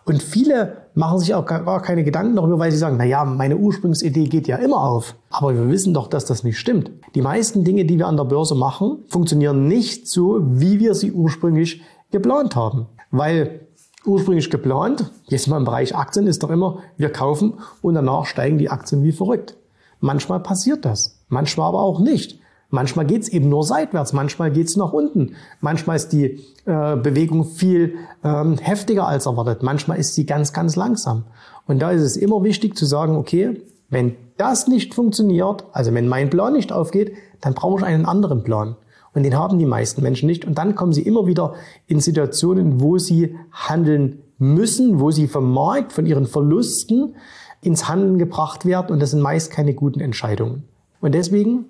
Und 0.09 0.23
viele 0.23 0.87
machen 0.95 1.19
sich 1.19 1.35
auch 1.35 1.45
gar 1.45 1.81
keine 1.83 2.03
Gedanken 2.03 2.35
darüber, 2.35 2.57
weil 2.57 2.71
sie 2.71 2.79
sagen, 2.79 2.95
na 2.97 3.05
ja, 3.05 3.23
meine 3.23 3.57
Ursprungsidee 3.57 4.25
geht 4.25 4.47
ja 4.47 4.57
immer 4.57 4.81
auf. 4.81 5.13
Aber 5.29 5.53
wir 5.53 5.69
wissen 5.69 5.93
doch, 5.93 6.07
dass 6.07 6.25
das 6.25 6.43
nicht 6.43 6.57
stimmt. 6.57 6.89
Die 7.13 7.21
meisten 7.21 7.63
Dinge, 7.63 7.85
die 7.85 7.99
wir 7.99 8.07
an 8.07 8.17
der 8.17 8.23
Börse 8.23 8.55
machen, 8.55 9.03
funktionieren 9.07 9.67
nicht 9.67 10.07
so, 10.07 10.39
wie 10.41 10.79
wir 10.79 10.95
sie 10.95 11.11
ursprünglich 11.11 11.83
geplant 12.09 12.55
haben. 12.55 12.87
Weil 13.11 13.67
ursprünglich 14.03 14.49
geplant, 14.49 15.11
jetzt 15.27 15.47
mal 15.47 15.57
im 15.57 15.65
Bereich 15.65 15.95
Aktien 15.95 16.25
ist 16.25 16.41
doch 16.41 16.49
immer, 16.49 16.79
wir 16.97 17.11
kaufen 17.11 17.59
und 17.83 17.93
danach 17.93 18.25
steigen 18.25 18.57
die 18.57 18.71
Aktien 18.71 19.03
wie 19.03 19.11
verrückt. 19.11 19.57
Manchmal 19.99 20.39
passiert 20.39 20.85
das, 20.85 21.19
manchmal 21.27 21.67
aber 21.67 21.81
auch 21.81 21.99
nicht. 21.99 22.39
Manchmal 22.69 23.05
geht's 23.05 23.29
eben 23.29 23.49
nur 23.49 23.63
seitwärts, 23.63 24.13
manchmal 24.13 24.51
geht's 24.51 24.75
nach 24.75 24.93
unten. 24.93 25.35
Manchmal 25.59 25.95
ist 25.95 26.09
die 26.09 26.39
äh, 26.65 26.95
Bewegung 26.97 27.45
viel 27.45 27.95
ähm, 28.23 28.57
heftiger 28.57 29.07
als 29.07 29.25
erwartet, 29.25 29.63
manchmal 29.63 29.97
ist 29.97 30.13
sie 30.13 30.25
ganz, 30.25 30.53
ganz 30.53 30.75
langsam. 30.75 31.23
Und 31.65 31.79
da 31.79 31.91
ist 31.91 32.03
es 32.03 32.15
immer 32.15 32.43
wichtig 32.43 32.75
zu 32.77 32.85
sagen, 32.85 33.15
okay, 33.15 33.61
wenn 33.89 34.15
das 34.37 34.67
nicht 34.67 34.93
funktioniert, 34.93 35.65
also 35.71 35.93
wenn 35.93 36.07
mein 36.07 36.29
Plan 36.29 36.53
nicht 36.53 36.71
aufgeht, 36.71 37.13
dann 37.41 37.55
brauche 37.55 37.79
ich 37.79 37.85
einen 37.85 38.05
anderen 38.05 38.43
Plan. 38.43 38.75
Und 39.13 39.23
den 39.23 39.35
haben 39.35 39.57
die 39.57 39.65
meisten 39.65 40.03
Menschen 40.03 40.27
nicht. 40.27 40.45
Und 40.45 40.57
dann 40.57 40.75
kommen 40.75 40.93
sie 40.93 41.01
immer 41.01 41.25
wieder 41.25 41.55
in 41.87 41.99
Situationen, 41.99 42.79
wo 42.79 42.99
sie 42.99 43.35
handeln 43.51 44.21
müssen, 44.37 44.99
wo 44.99 45.09
sie 45.11 45.27
vom 45.27 45.51
Markt, 45.51 45.91
von 45.91 46.05
ihren 46.05 46.27
Verlusten 46.27 47.15
ins 47.61 47.89
Handeln 47.89 48.19
gebracht 48.19 48.65
werden. 48.65 48.91
Und 48.91 49.01
das 49.01 49.11
sind 49.11 49.21
meist 49.21 49.51
keine 49.51 49.73
guten 49.73 49.99
Entscheidungen. 49.99 50.63
Und 51.01 51.15
deswegen 51.15 51.65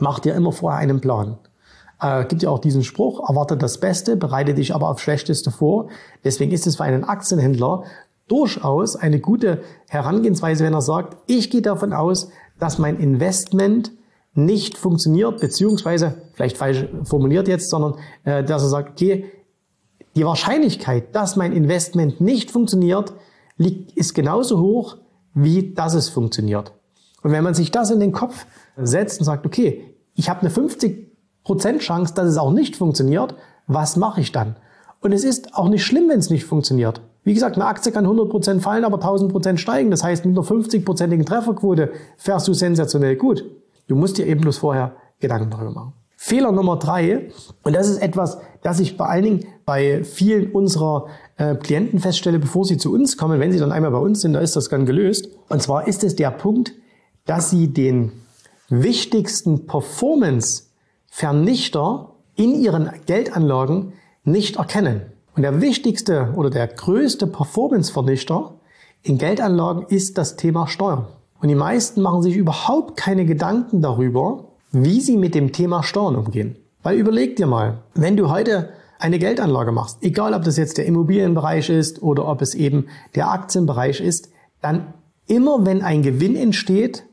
macht 0.00 0.26
ihr 0.26 0.34
immer 0.34 0.52
vorher 0.52 0.80
einen 0.80 1.00
Plan. 1.00 1.38
Äh, 2.00 2.24
gibt 2.24 2.42
ja 2.42 2.50
auch 2.50 2.58
diesen 2.58 2.82
Spruch, 2.82 3.28
erwarte 3.28 3.56
das 3.56 3.78
Beste, 3.78 4.16
bereite 4.16 4.54
dich 4.54 4.74
aber 4.74 4.88
auf 4.88 5.00
Schlechteste 5.00 5.50
vor. 5.50 5.88
Deswegen 6.24 6.52
ist 6.52 6.66
es 6.66 6.76
für 6.76 6.84
einen 6.84 7.04
Aktienhändler 7.04 7.84
durchaus 8.28 8.96
eine 8.96 9.20
gute 9.20 9.62
Herangehensweise, 9.88 10.64
wenn 10.64 10.74
er 10.74 10.82
sagt, 10.82 11.16
ich 11.26 11.50
gehe 11.50 11.62
davon 11.62 11.92
aus, 11.92 12.30
dass 12.58 12.78
mein 12.78 12.98
Investment 12.98 13.92
nicht 14.34 14.78
funktioniert, 14.78 15.40
beziehungsweise, 15.40 16.22
vielleicht 16.34 16.56
falsch 16.56 16.86
formuliert 17.04 17.48
jetzt, 17.48 17.68
sondern 17.68 17.96
äh, 18.24 18.44
dass 18.44 18.62
er 18.62 18.68
sagt, 18.68 18.90
okay, 18.92 19.26
Die 20.16 20.24
Wahrscheinlichkeit, 20.24 21.14
dass 21.14 21.36
mein 21.36 21.52
Investment 21.52 22.20
nicht 22.20 22.50
funktioniert, 22.50 23.14
ist 23.94 24.12
genauso 24.14 24.58
hoch, 24.58 24.96
wie 25.34 25.72
dass 25.72 25.94
es 25.94 26.08
funktioniert. 26.08 26.72
Und 27.22 27.30
wenn 27.30 27.44
man 27.44 27.54
sich 27.54 27.70
das 27.70 27.90
in 27.90 28.00
den 28.00 28.10
Kopf 28.10 28.46
setzt 28.76 29.20
und 29.20 29.24
sagt, 29.24 29.46
okay, 29.46 29.89
ich 30.20 30.28
habe 30.28 30.40
eine 30.40 30.50
50% 30.50 31.78
Chance, 31.78 32.14
dass 32.14 32.28
es 32.28 32.36
auch 32.36 32.52
nicht 32.52 32.76
funktioniert, 32.76 33.34
was 33.66 33.96
mache 33.96 34.20
ich 34.20 34.32
dann? 34.32 34.56
Und 35.00 35.12
es 35.12 35.24
ist 35.24 35.54
auch 35.54 35.70
nicht 35.70 35.82
schlimm, 35.82 36.10
wenn 36.10 36.18
es 36.18 36.28
nicht 36.28 36.44
funktioniert. 36.44 37.00
Wie 37.24 37.32
gesagt, 37.32 37.56
eine 37.56 37.64
Aktie 37.64 37.90
kann 37.90 38.06
100% 38.06 38.60
fallen, 38.60 38.84
aber 38.84 38.98
1000% 38.98 39.56
steigen. 39.56 39.90
Das 39.90 40.04
heißt, 40.04 40.26
mit 40.26 40.36
einer 40.36 40.46
50%igen 40.46 41.24
Trefferquote 41.24 41.92
fährst 42.18 42.46
du 42.48 42.52
sensationell 42.52 43.16
gut. 43.16 43.46
Du 43.88 43.96
musst 43.96 44.18
dir 44.18 44.26
eben 44.26 44.42
bloß 44.42 44.58
vorher 44.58 44.92
Gedanken 45.20 45.50
darüber 45.50 45.70
machen. 45.70 45.92
Fehler 46.16 46.52
Nummer 46.52 46.76
drei, 46.76 47.30
und 47.62 47.74
das 47.74 47.88
ist 47.88 48.02
etwas, 48.02 48.36
das 48.60 48.78
ich 48.78 49.00
allen 49.00 49.22
Dingen 49.22 49.46
bei 49.64 50.04
vielen 50.04 50.52
unserer 50.52 51.06
äh, 51.38 51.54
Klienten 51.54 51.98
feststelle, 51.98 52.38
bevor 52.38 52.66
sie 52.66 52.76
zu 52.76 52.92
uns 52.92 53.16
kommen, 53.16 53.40
wenn 53.40 53.52
sie 53.52 53.58
dann 53.58 53.72
einmal 53.72 53.90
bei 53.90 53.98
uns 53.98 54.20
sind, 54.20 54.34
da 54.34 54.40
ist 54.40 54.54
das 54.54 54.68
dann 54.68 54.84
gelöst. 54.84 55.30
Und 55.48 55.62
zwar 55.62 55.88
ist 55.88 56.04
es 56.04 56.14
der 56.14 56.30
Punkt, 56.30 56.74
dass 57.24 57.48
sie 57.48 57.72
den 57.72 58.12
wichtigsten 58.70 59.66
Performance-Vernichter 59.66 62.14
in 62.36 62.54
ihren 62.54 62.90
Geldanlagen 63.06 63.92
nicht 64.24 64.56
erkennen. 64.56 65.02
Und 65.36 65.42
der 65.42 65.60
wichtigste 65.60 66.32
oder 66.36 66.50
der 66.50 66.68
größte 66.68 67.26
Performance-Vernichter 67.26 68.54
in 69.02 69.18
Geldanlagen 69.18 69.86
ist 69.88 70.18
das 70.18 70.36
Thema 70.36 70.66
Steuern. 70.66 71.06
Und 71.40 71.48
die 71.48 71.54
meisten 71.54 72.02
machen 72.02 72.22
sich 72.22 72.36
überhaupt 72.36 72.96
keine 72.96 73.24
Gedanken 73.24 73.80
darüber, 73.80 74.44
wie 74.72 75.00
sie 75.00 75.16
mit 75.16 75.34
dem 75.34 75.52
Thema 75.52 75.82
Steuern 75.82 76.16
umgehen. 76.16 76.56
Weil 76.82 76.98
überleg 76.98 77.36
dir 77.36 77.46
mal, 77.46 77.78
wenn 77.94 78.16
du 78.16 78.30
heute 78.30 78.70
eine 78.98 79.18
Geldanlage 79.18 79.72
machst, 79.72 79.98
egal 80.02 80.34
ob 80.34 80.44
das 80.44 80.56
jetzt 80.56 80.78
der 80.78 80.86
Immobilienbereich 80.86 81.70
ist 81.70 82.02
oder 82.02 82.28
ob 82.28 82.42
es 82.42 82.54
eben 82.54 82.86
der 83.14 83.30
Aktienbereich 83.30 84.00
ist, 84.00 84.30
dann 84.60 84.92
immer 85.26 85.64
wenn 85.64 85.82
ein 85.82 86.02
Gewinn 86.02 86.36
entsteht, 86.36 87.04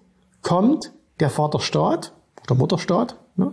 kommt 0.41 0.91
der 1.19 1.29
Vaterstaat 1.29 2.13
oder 2.43 2.55
Mutterstaat, 2.55 3.17
ne, 3.35 3.51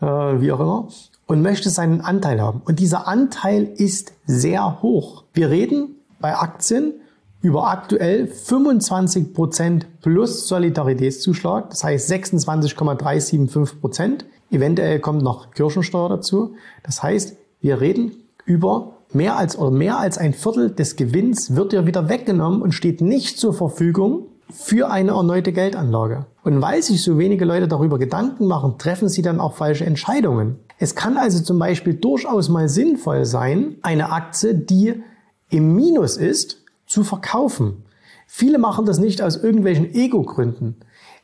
äh, 0.00 0.06
wie 0.06 0.52
auch 0.52 0.60
immer, 0.60 0.88
und 1.26 1.42
möchte 1.42 1.70
seinen 1.70 2.00
Anteil 2.00 2.40
haben. 2.40 2.62
Und 2.64 2.80
dieser 2.80 3.06
Anteil 3.06 3.64
ist 3.64 4.12
sehr 4.26 4.82
hoch. 4.82 5.24
Wir 5.32 5.50
reden 5.50 5.96
bei 6.20 6.36
Aktien 6.36 6.94
über 7.42 7.68
aktuell 7.68 8.26
25 8.26 9.32
Prozent 9.32 9.86
plus 10.02 10.46
Solidaritätszuschlag, 10.48 11.70
das 11.70 11.84
heißt 11.84 12.10
26,375%. 12.10 13.80
Prozent. 13.80 14.24
Eventuell 14.50 14.98
kommt 14.98 15.22
noch 15.22 15.52
Kirchensteuer 15.52 16.08
dazu. 16.08 16.54
Das 16.82 17.02
heißt, 17.02 17.36
wir 17.60 17.80
reden 17.80 18.12
über 18.44 18.94
mehr 19.12 19.36
als 19.36 19.56
oder 19.56 19.70
mehr 19.70 19.98
als 19.98 20.18
ein 20.18 20.32
Viertel 20.34 20.70
des 20.70 20.96
Gewinns 20.96 21.54
wird 21.54 21.72
dir 21.72 21.86
wieder 21.86 22.08
weggenommen 22.08 22.62
und 22.62 22.72
steht 22.72 23.00
nicht 23.00 23.38
zur 23.38 23.54
Verfügung 23.54 24.26
für 24.52 24.90
eine 24.90 25.12
erneute 25.12 25.52
Geldanlage. 25.52 26.26
Und 26.42 26.62
weil 26.62 26.82
sich 26.82 27.02
so 27.02 27.18
wenige 27.18 27.44
Leute 27.44 27.68
darüber 27.68 27.98
Gedanken 27.98 28.46
machen, 28.46 28.78
treffen 28.78 29.08
sie 29.08 29.22
dann 29.22 29.40
auch 29.40 29.54
falsche 29.54 29.84
Entscheidungen. 29.84 30.58
Es 30.78 30.94
kann 30.94 31.16
also 31.16 31.42
zum 31.42 31.58
Beispiel 31.58 31.94
durchaus 31.94 32.48
mal 32.48 32.68
sinnvoll 32.68 33.24
sein, 33.24 33.76
eine 33.82 34.12
Aktie, 34.12 34.54
die 34.54 35.02
im 35.50 35.74
Minus 35.74 36.16
ist, 36.16 36.62
zu 36.86 37.04
verkaufen. 37.04 37.84
Viele 38.26 38.58
machen 38.58 38.86
das 38.86 38.98
nicht 38.98 39.22
aus 39.22 39.36
irgendwelchen 39.36 39.92
Ego-Gründen. 39.92 40.76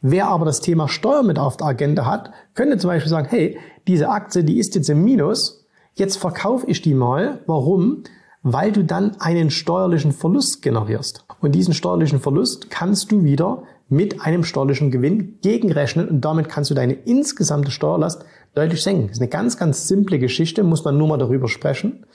Wer 0.02 0.28
aber 0.28 0.44
das 0.44 0.60
Thema 0.60 0.88
Steuer 0.88 1.22
mit 1.22 1.38
auf 1.38 1.56
der 1.56 1.68
Agenda 1.68 2.04
hat, 2.04 2.32
könnte 2.54 2.78
zum 2.78 2.88
Beispiel 2.88 3.10
sagen, 3.10 3.28
hey, 3.30 3.58
diese 3.86 4.08
Aktie, 4.08 4.44
die 4.44 4.58
ist 4.58 4.74
jetzt 4.74 4.90
im 4.90 5.04
Minus, 5.04 5.64
jetzt 5.94 6.16
verkaufe 6.16 6.66
ich 6.66 6.82
die 6.82 6.94
mal. 6.94 7.40
Warum? 7.46 8.02
Weil 8.48 8.70
du 8.70 8.84
dann 8.84 9.20
einen 9.20 9.50
steuerlichen 9.50 10.12
Verlust 10.12 10.62
generierst. 10.62 11.24
Und 11.40 11.56
diesen 11.56 11.74
steuerlichen 11.74 12.20
Verlust 12.20 12.70
kannst 12.70 13.10
du 13.10 13.24
wieder 13.24 13.64
mit 13.88 14.20
einem 14.20 14.44
steuerlichen 14.44 14.92
Gewinn 14.92 15.40
gegenrechnen 15.42 16.08
und 16.08 16.20
damit 16.20 16.48
kannst 16.48 16.70
du 16.70 16.74
deine 16.74 16.92
insgesamte 16.92 17.72
Steuerlast 17.72 18.24
deutlich 18.56 18.82
senken. 18.82 19.08
Das 19.08 19.18
ist 19.18 19.22
eine 19.22 19.28
ganz, 19.28 19.56
ganz 19.56 19.86
simple 19.86 20.18
Geschichte, 20.18 20.64
muss 20.64 20.84
man 20.84 20.96
nur 20.96 21.08
mal 21.08 21.18
darüber 21.18 21.48
sprechen. 21.48 22.06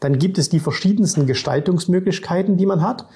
Dann 0.00 0.18
gibt 0.18 0.38
es 0.38 0.48
die 0.48 0.60
verschiedensten 0.60 1.26
Gestaltungsmöglichkeiten, 1.26 2.56
die 2.56 2.66
man 2.66 2.82
hat. 2.82 3.06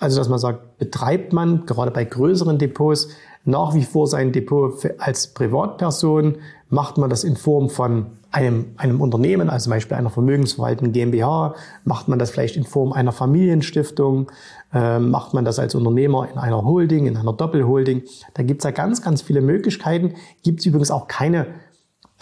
Also, 0.00 0.18
dass 0.18 0.28
man 0.28 0.38
sagt, 0.38 0.78
betreibt 0.78 1.32
man 1.32 1.66
gerade 1.66 1.92
bei 1.92 2.04
größeren 2.04 2.58
Depots 2.58 3.08
nach 3.44 3.74
wie 3.74 3.82
vor 3.82 4.06
sein 4.06 4.32
Depot 4.32 4.72
als 4.98 5.28
Privatperson, 5.28 6.38
macht 6.68 6.96
man 6.96 7.10
das 7.10 7.24
in 7.24 7.36
Form 7.36 7.70
von 7.70 8.06
einem, 8.30 8.66
einem 8.76 9.00
Unternehmen, 9.00 9.50
also 9.50 9.64
zum 9.64 9.72
Beispiel 9.72 9.96
einer 9.96 10.10
vermögensverwaltenden 10.10 10.92
GmbH, 10.92 11.54
macht 11.84 12.08
man 12.08 12.18
das 12.18 12.30
vielleicht 12.30 12.56
in 12.56 12.64
Form 12.64 12.92
einer 12.92 13.12
Familienstiftung, 13.12 14.30
äh, 14.72 14.98
macht 14.98 15.34
man 15.34 15.44
das 15.44 15.58
als 15.58 15.74
Unternehmer 15.74 16.28
in 16.30 16.38
einer 16.38 16.64
Holding, 16.64 17.06
in 17.06 17.16
einer 17.16 17.32
Doppelholding. 17.32 18.04
Da 18.34 18.42
gibt 18.42 18.62
es 18.62 18.64
ja 18.64 18.70
ganz, 18.70 19.02
ganz 19.02 19.22
viele 19.22 19.42
Möglichkeiten. 19.42 20.14
Gibt 20.42 20.60
es 20.60 20.66
übrigens 20.66 20.90
auch 20.90 21.08
keine 21.08 21.46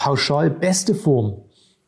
pauschal 0.01 0.49
beste 0.49 0.95
Form. 0.95 1.43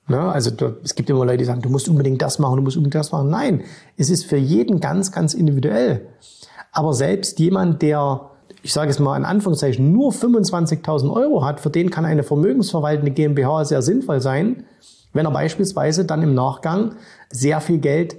Ne? 0.08 0.20
Also 0.20 0.52
da, 0.52 0.74
es 0.84 0.94
gibt 0.94 1.10
immer 1.10 1.26
Leute, 1.26 1.40
die 1.40 1.46
sagen, 1.46 1.62
du 1.62 1.70
musst 1.70 1.90
unbedingt 1.90 2.22
das 2.22 2.38
machen, 2.38 2.58
du 2.58 2.62
musst 2.62 2.78
unbedingt 2.78 2.96
das 2.96 3.12
machen. 3.12 3.30
Nein, 3.30 3.64
es 3.98 4.12
ist 4.12 4.26
für 4.26 4.38
jeden 4.38 4.80
ganz, 4.80 5.12
ganz 5.12 5.34
individuell. 5.34 6.08
Aber 6.72 6.94
selbst 6.94 7.40
jemand, 7.40 7.82
der, 7.82 8.30
ich 8.62 8.72
sage 8.72 8.92
es 8.92 9.00
mal 9.00 9.18
in 9.18 9.26
Anführungszeichen, 9.26 9.92
nur 9.92 10.12
25.000 10.12 11.12
Euro 11.12 11.44
hat, 11.44 11.60
für 11.60 11.72
den 11.72 11.90
kann 11.90 12.06
eine 12.06 12.22
vermögensverwaltende 12.22 13.12
GmbH 13.12 13.66
sehr 13.66 13.82
sinnvoll 13.82 14.22
sein, 14.22 14.64
wenn 15.14 15.26
er 15.26 15.32
beispielsweise 15.32 16.06
dann 16.06 16.22
im 16.22 16.36
Nachgang 16.36 16.96
sehr 17.32 17.62
viel 17.62 17.80
Geld 17.80 18.16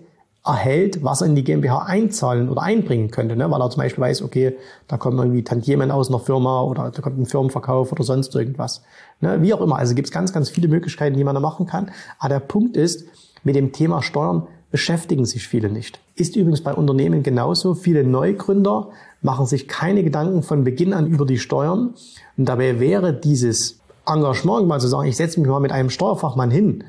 erhält, 0.46 1.02
was 1.02 1.22
er 1.22 1.28
in 1.28 1.34
die 1.34 1.44
GmbH 1.44 1.84
einzahlen 1.86 2.50
oder 2.50 2.62
einbringen 2.62 3.10
könnte, 3.10 3.34
ne? 3.34 3.50
weil 3.50 3.60
er 3.62 3.70
zum 3.70 3.82
Beispiel 3.82 4.02
weiß, 4.02 4.22
okay, 4.22 4.56
da 4.88 4.98
kommt 4.98 5.18
irgendwie 5.18 5.42
Tantiemen 5.42 5.90
aus 5.90 6.08
einer 6.10 6.18
Firma 6.18 6.62
oder 6.62 6.90
da 6.90 7.00
kommt 7.00 7.18
ein 7.18 7.24
Firmenverkauf 7.24 7.90
oder 7.92 8.04
sonst 8.04 8.34
irgendwas. 8.34 8.82
Ne? 9.20 9.40
Wie 9.40 9.54
auch 9.54 9.62
immer, 9.62 9.78
also 9.78 9.94
gibt 9.94 10.08
es 10.08 10.12
ganz, 10.12 10.34
ganz 10.34 10.50
viele 10.50 10.68
Möglichkeiten, 10.68 11.16
die 11.16 11.24
man 11.24 11.34
da 11.34 11.40
machen 11.40 11.66
kann. 11.66 11.90
Aber 12.18 12.28
der 12.28 12.40
Punkt 12.40 12.76
ist, 12.76 13.06
mit 13.42 13.56
dem 13.56 13.72
Thema 13.72 14.02
Steuern 14.02 14.46
beschäftigen 14.70 15.24
sich 15.24 15.48
viele 15.48 15.70
nicht. 15.70 16.00
Ist 16.14 16.36
übrigens 16.36 16.62
bei 16.62 16.74
Unternehmen 16.74 17.22
genauso. 17.22 17.74
Viele 17.74 18.04
Neugründer 18.04 18.90
machen 19.22 19.46
sich 19.46 19.66
keine 19.66 20.02
Gedanken 20.02 20.42
von 20.42 20.64
Beginn 20.64 20.92
an 20.92 21.06
über 21.06 21.24
die 21.24 21.38
Steuern. 21.38 21.94
Und 22.36 22.48
dabei 22.48 22.80
wäre 22.80 23.14
dieses 23.14 23.80
Engagement, 24.06 24.66
mal 24.66 24.80
zu 24.80 24.88
sagen, 24.88 25.08
ich 25.08 25.16
setze 25.16 25.40
mich 25.40 25.48
mal 25.48 25.60
mit 25.60 25.72
einem 25.72 25.88
Steuerfachmann 25.88 26.50
hin 26.50 26.84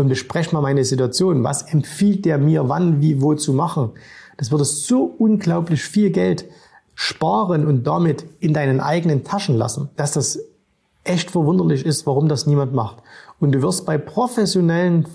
und 0.00 0.08
bespreche 0.08 0.54
mal 0.54 0.60
meine 0.60 0.84
Situation. 0.84 1.44
Was 1.44 1.62
empfiehlt 1.62 2.24
der 2.24 2.38
mir, 2.38 2.68
wann, 2.68 3.00
wie, 3.00 3.22
wo 3.22 3.34
zu 3.34 3.52
machen? 3.52 3.90
Das 4.36 4.50
würde 4.50 4.64
so 4.64 5.04
unglaublich 5.18 5.82
viel 5.82 6.10
Geld 6.10 6.46
sparen 6.94 7.66
und 7.66 7.86
damit 7.86 8.24
in 8.40 8.52
deinen 8.52 8.80
eigenen 8.80 9.24
Taschen 9.24 9.56
lassen, 9.56 9.90
dass 9.96 10.12
das 10.12 10.38
echt 11.04 11.30
verwunderlich 11.30 11.84
ist, 11.86 12.06
warum 12.06 12.28
das 12.28 12.46
niemand 12.46 12.74
macht. 12.74 12.98
Und 13.38 13.52
du 13.52 13.62
wirst 13.62 13.86
bei 13.86 13.96
professionellen 13.96 15.06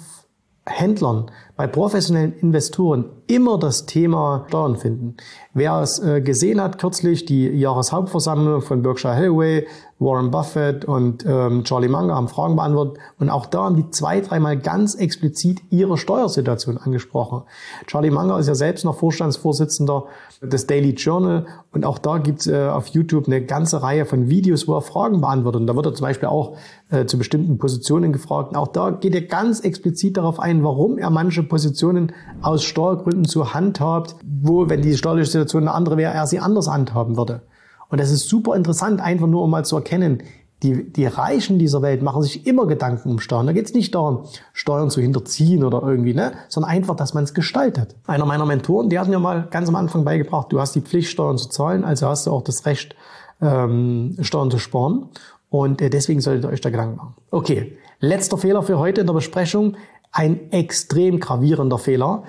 Händlern, 0.68 1.32
bei 1.56 1.68
professionellen 1.68 2.34
Investoren 2.34 3.06
immer 3.28 3.58
das 3.58 3.86
Thema 3.86 4.46
Steuern 4.48 4.76
finden. 4.78 5.16
Wer 5.54 5.80
es 5.82 6.00
äh, 6.00 6.22
gesehen 6.22 6.60
hat 6.60 6.80
kürzlich, 6.80 7.26
die 7.26 7.48
Jahreshauptversammlung 7.48 8.62
von 8.62 8.82
Berkshire 8.82 9.16
Hathaway, 9.16 9.68
Warren 9.98 10.30
Buffett 10.32 10.84
und 10.84 11.26
ähm, 11.26 11.64
Charlie 11.64 11.88
Munger 11.88 12.16
haben 12.16 12.28
Fragen 12.28 12.58
beantwortet 12.58 12.98
und 13.18 13.30
auch 13.30 13.46
da 13.46 13.64
haben 13.64 13.78
die 13.78 13.90
zwei, 13.92 14.20
dreimal 14.20 14.58
ganz 14.58 14.96
explizit 14.96 15.62
ihre 15.70 15.98
Steuersituation 15.98 16.78
angesprochen. 16.78 17.44
Charlie 17.88 18.12
Munger 18.12 18.38
ist 18.40 18.48
ja 18.48 18.56
selbst 18.56 18.84
noch 18.84 18.98
Vorstandsvorsitzender 18.98 20.06
des 20.42 20.68
Daily 20.68 20.90
Journal 20.92 21.46
und 21.72 21.86
auch 21.86 21.98
da 22.00 22.18
gibt's 22.18 22.48
äh, 22.48 22.68
auf 22.68 22.88
YouTube 22.88 23.28
eine 23.28 23.46
ganze 23.46 23.82
Reihe 23.82 24.06
von 24.06 24.30
Videos, 24.30 24.68
wo 24.68 24.76
er 24.76 24.82
Fragen 24.82 25.22
beantwortet. 25.22 25.62
Und 25.62 25.68
da 25.68 25.76
wird 25.76 25.86
er 25.86 25.94
zum 25.94 26.06
Beispiel 26.06 26.28
auch 26.28 26.58
äh, 26.90 27.06
zu 27.06 27.18
bestimmten 27.18 27.58
Positionen 27.58 28.14
gefragt. 28.14 28.56
Auch 28.56 28.68
da 28.68 28.92
geht 28.92 29.16
er 29.16 29.22
ganz 29.22 29.60
explizit 29.62 30.18
darauf 30.18 30.40
ein, 30.40 30.64
warum 30.64 30.98
er 30.98 31.10
manche 31.10 31.44
Positionen 31.44 32.12
aus 32.42 32.64
Steuergründen 32.64 33.26
so 33.26 33.54
handhabt, 33.54 34.16
wo, 34.24 34.70
wenn 34.70 34.82
die 34.82 34.96
steuerliche 34.96 35.32
Situation 35.32 35.64
eine 35.64 35.74
andere 35.74 35.98
wäre, 35.98 36.14
er 36.14 36.28
sie 36.28 36.40
anders 36.40 36.70
handhaben 36.70 37.18
würde. 37.18 37.42
Und 37.90 38.00
das 38.00 38.12
ist 38.12 38.30
super 38.30 38.56
interessant, 38.56 39.02
einfach 39.02 39.28
nur 39.28 39.44
um 39.44 39.52
mal 39.52 39.66
zu 39.66 39.76
erkennen, 39.76 40.22
die, 40.64 40.92
die 40.92 41.06
Reichen 41.06 41.60
dieser 41.60 41.82
Welt 41.82 42.02
machen 42.02 42.24
sich 42.24 42.48
immer 42.48 42.66
Gedanken 42.66 43.10
um 43.10 43.20
Steuern. 43.20 43.46
Da 43.46 43.54
geht 43.54 43.66
es 43.66 43.74
nicht 43.74 43.94
darum, 43.94 44.24
Steuern 44.54 44.90
zu 44.90 45.02
hinterziehen 45.02 45.64
oder 45.64 45.84
irgendwie, 45.84 46.14
ne? 46.14 46.34
sondern 46.50 46.72
einfach, 46.72 46.96
dass 46.96 47.14
man 47.14 47.24
es 47.24 47.34
gestaltet. 47.34 47.96
Einer 48.08 48.26
meiner 48.26 48.46
Mentoren, 48.46 48.90
die 48.90 48.98
hat 48.98 49.08
mir 49.08 49.20
mal 49.20 49.48
ganz 49.52 49.70
am 49.70 49.76
Anfang 49.76 50.06
beigebracht, 50.06 50.52
du 50.52 50.60
hast 50.60 50.74
die 50.74 50.82
Pflicht, 50.82 51.10
Steuern 51.10 51.38
zu 51.38 51.50
zahlen, 51.50 51.84
also 51.84 52.08
hast 52.08 52.26
du 52.26 52.32
auch 52.32 52.42
das 52.42 52.66
Recht, 52.66 52.96
ähm, 53.42 54.16
Steuern 54.22 54.50
zu 54.50 54.58
sparen. 54.58 55.10
Und 55.56 55.82
äh, 55.82 55.90
deswegen 55.90 56.20
solltet 56.20 56.44
ihr 56.44 56.50
euch 56.50 56.60
da 56.60 56.70
Gedanken 56.70 56.98
machen. 56.98 57.16
Okay, 57.32 57.78
letzter 58.02 58.38
Fehler 58.38 58.62
für 58.62 58.78
heute 58.78 59.00
in 59.00 59.08
der 59.08 59.14
Besprechung. 59.14 59.78
Ein 60.12 60.52
extrem 60.52 61.22
gravierender 61.22 61.78
Fehler, 61.78 62.24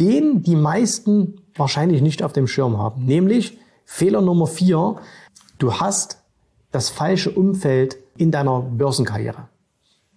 den 0.00 0.42
die 0.42 0.56
meisten 0.56 1.40
wahrscheinlich 1.54 2.02
nicht 2.02 2.20
auf 2.20 2.32
dem 2.32 2.48
Schirm 2.48 2.76
haben. 2.76 3.04
Nämlich, 3.04 3.58
Fehler 3.84 4.22
Nummer 4.22 4.48
vier, 4.48 4.96
du 5.58 5.74
hast 5.74 6.20
das 6.72 6.88
falsche 6.88 7.30
Umfeld 7.30 7.96
in 8.16 8.32
deiner 8.32 8.60
Börsenkarriere. 8.60 9.48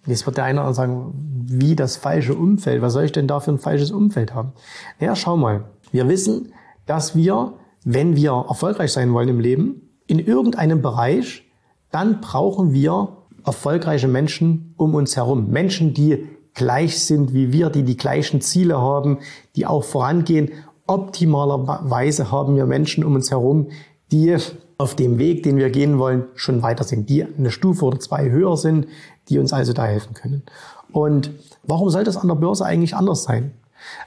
Jetzt 0.06 0.26
wird 0.26 0.36
der 0.36 0.44
eine 0.44 0.74
sagen, 0.74 1.12
wie 1.46 1.76
das 1.76 1.96
falsche 1.96 2.34
Umfeld, 2.34 2.82
was 2.82 2.92
soll 2.92 3.04
ich 3.04 3.12
denn 3.12 3.28
da 3.28 3.38
für 3.38 3.52
ein 3.52 3.58
falsches 3.58 3.92
Umfeld 3.92 4.34
haben? 4.34 4.52
Naja, 4.98 5.14
schau 5.14 5.36
mal. 5.36 5.66
Wir 5.92 6.08
wissen, 6.08 6.52
dass 6.86 7.14
wir, 7.14 7.54
wenn 7.84 8.16
wir 8.16 8.32
erfolgreich 8.48 8.92
sein 8.92 9.12
wollen 9.12 9.28
im 9.28 9.38
Leben, 9.38 9.90
in 10.08 10.18
irgendeinem 10.18 10.82
Bereich, 10.82 11.44
dann 11.92 12.20
brauchen 12.20 12.72
wir 12.72 13.16
erfolgreiche 13.44 14.08
Menschen 14.08 14.74
um 14.76 14.94
uns 14.94 15.16
herum. 15.16 15.50
Menschen, 15.50 15.94
die 15.94 16.28
gleich 16.54 17.04
sind 17.04 17.32
wie 17.32 17.52
wir, 17.52 17.70
die 17.70 17.82
die 17.82 17.96
gleichen 17.96 18.40
Ziele 18.40 18.80
haben, 18.80 19.18
die 19.56 19.66
auch 19.66 19.84
vorangehen. 19.84 20.50
Optimalerweise 20.86 22.30
haben 22.30 22.56
wir 22.56 22.66
Menschen 22.66 23.04
um 23.04 23.14
uns 23.14 23.30
herum, 23.30 23.68
die 24.10 24.36
auf 24.78 24.96
dem 24.96 25.18
Weg, 25.18 25.42
den 25.44 25.56
wir 25.56 25.70
gehen 25.70 25.98
wollen, 25.98 26.24
schon 26.34 26.62
weiter 26.62 26.84
sind, 26.84 27.08
die 27.08 27.24
eine 27.24 27.50
Stufe 27.50 27.84
oder 27.84 28.00
zwei 28.00 28.30
höher 28.30 28.56
sind, 28.56 28.86
die 29.28 29.38
uns 29.38 29.52
also 29.52 29.72
da 29.72 29.84
helfen 29.84 30.14
können. 30.14 30.42
Und 30.90 31.30
warum 31.62 31.88
soll 31.88 32.04
das 32.04 32.16
an 32.16 32.28
der 32.28 32.34
Börse 32.34 32.64
eigentlich 32.64 32.94
anders 32.94 33.22
sein? 33.22 33.52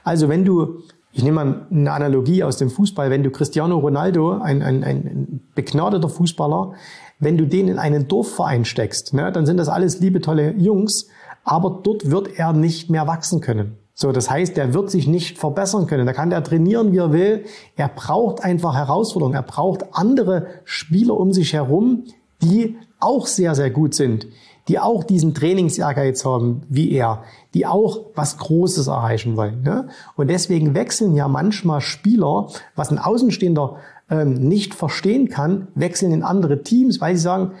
Also 0.04 0.28
wenn 0.28 0.44
du, 0.44 0.82
ich 1.16 1.24
nehme 1.24 1.44
mal 1.44 1.66
eine 1.70 1.92
Analogie 1.92 2.44
aus 2.44 2.58
dem 2.58 2.68
Fußball, 2.68 3.08
wenn 3.08 3.22
du 3.22 3.30
Cristiano 3.30 3.78
Ronaldo, 3.78 4.32
ein, 4.32 4.62
ein, 4.62 4.84
ein 4.84 5.40
begnadeter 5.54 6.10
Fußballer, 6.10 6.74
wenn 7.18 7.38
du 7.38 7.46
den 7.46 7.68
in 7.68 7.78
einen 7.78 8.06
Dorfverein 8.06 8.66
steckst, 8.66 9.14
ne, 9.14 9.32
dann 9.32 9.46
sind 9.46 9.56
das 9.56 9.70
alles 9.70 9.98
liebe, 10.00 10.20
tolle 10.20 10.52
Jungs, 10.58 11.08
aber 11.42 11.80
dort 11.82 12.10
wird 12.10 12.38
er 12.38 12.52
nicht 12.52 12.90
mehr 12.90 13.06
wachsen 13.06 13.40
können. 13.40 13.78
So, 13.94 14.12
das 14.12 14.28
heißt, 14.28 14.58
der 14.58 14.74
wird 14.74 14.90
sich 14.90 15.06
nicht 15.06 15.38
verbessern 15.38 15.86
können. 15.86 16.04
Da 16.04 16.12
kann 16.12 16.28
der 16.28 16.44
trainieren, 16.44 16.92
wie 16.92 16.98
er 16.98 17.12
will. 17.12 17.46
Er 17.76 17.88
braucht 17.88 18.44
einfach 18.44 18.74
Herausforderungen. 18.74 19.36
Er 19.36 19.42
braucht 19.42 19.86
andere 19.92 20.48
Spieler 20.64 21.16
um 21.16 21.32
sich 21.32 21.54
herum, 21.54 22.04
die 22.42 22.76
auch 23.00 23.26
sehr, 23.26 23.54
sehr 23.54 23.70
gut 23.70 23.94
sind, 23.94 24.26
die 24.68 24.78
auch 24.78 25.04
diesen 25.04 25.34
Trainingsehrgeiz 25.34 26.24
haben 26.24 26.62
wie 26.68 26.90
er, 26.92 27.22
die 27.54 27.66
auch 27.66 28.06
was 28.14 28.38
Großes 28.38 28.88
erreichen 28.88 29.36
wollen. 29.36 29.62
Ne? 29.62 29.88
Und 30.16 30.28
deswegen 30.28 30.74
wechseln 30.74 31.14
ja 31.14 31.28
manchmal 31.28 31.80
Spieler, 31.80 32.48
was 32.74 32.90
ein 32.90 32.98
Außenstehender 32.98 33.76
ähm, 34.10 34.34
nicht 34.34 34.74
verstehen 34.74 35.28
kann, 35.28 35.68
wechseln 35.74 36.12
in 36.12 36.22
andere 36.22 36.62
Teams, 36.62 37.00
weil 37.00 37.16
sie 37.16 37.22
sagen, 37.22 37.52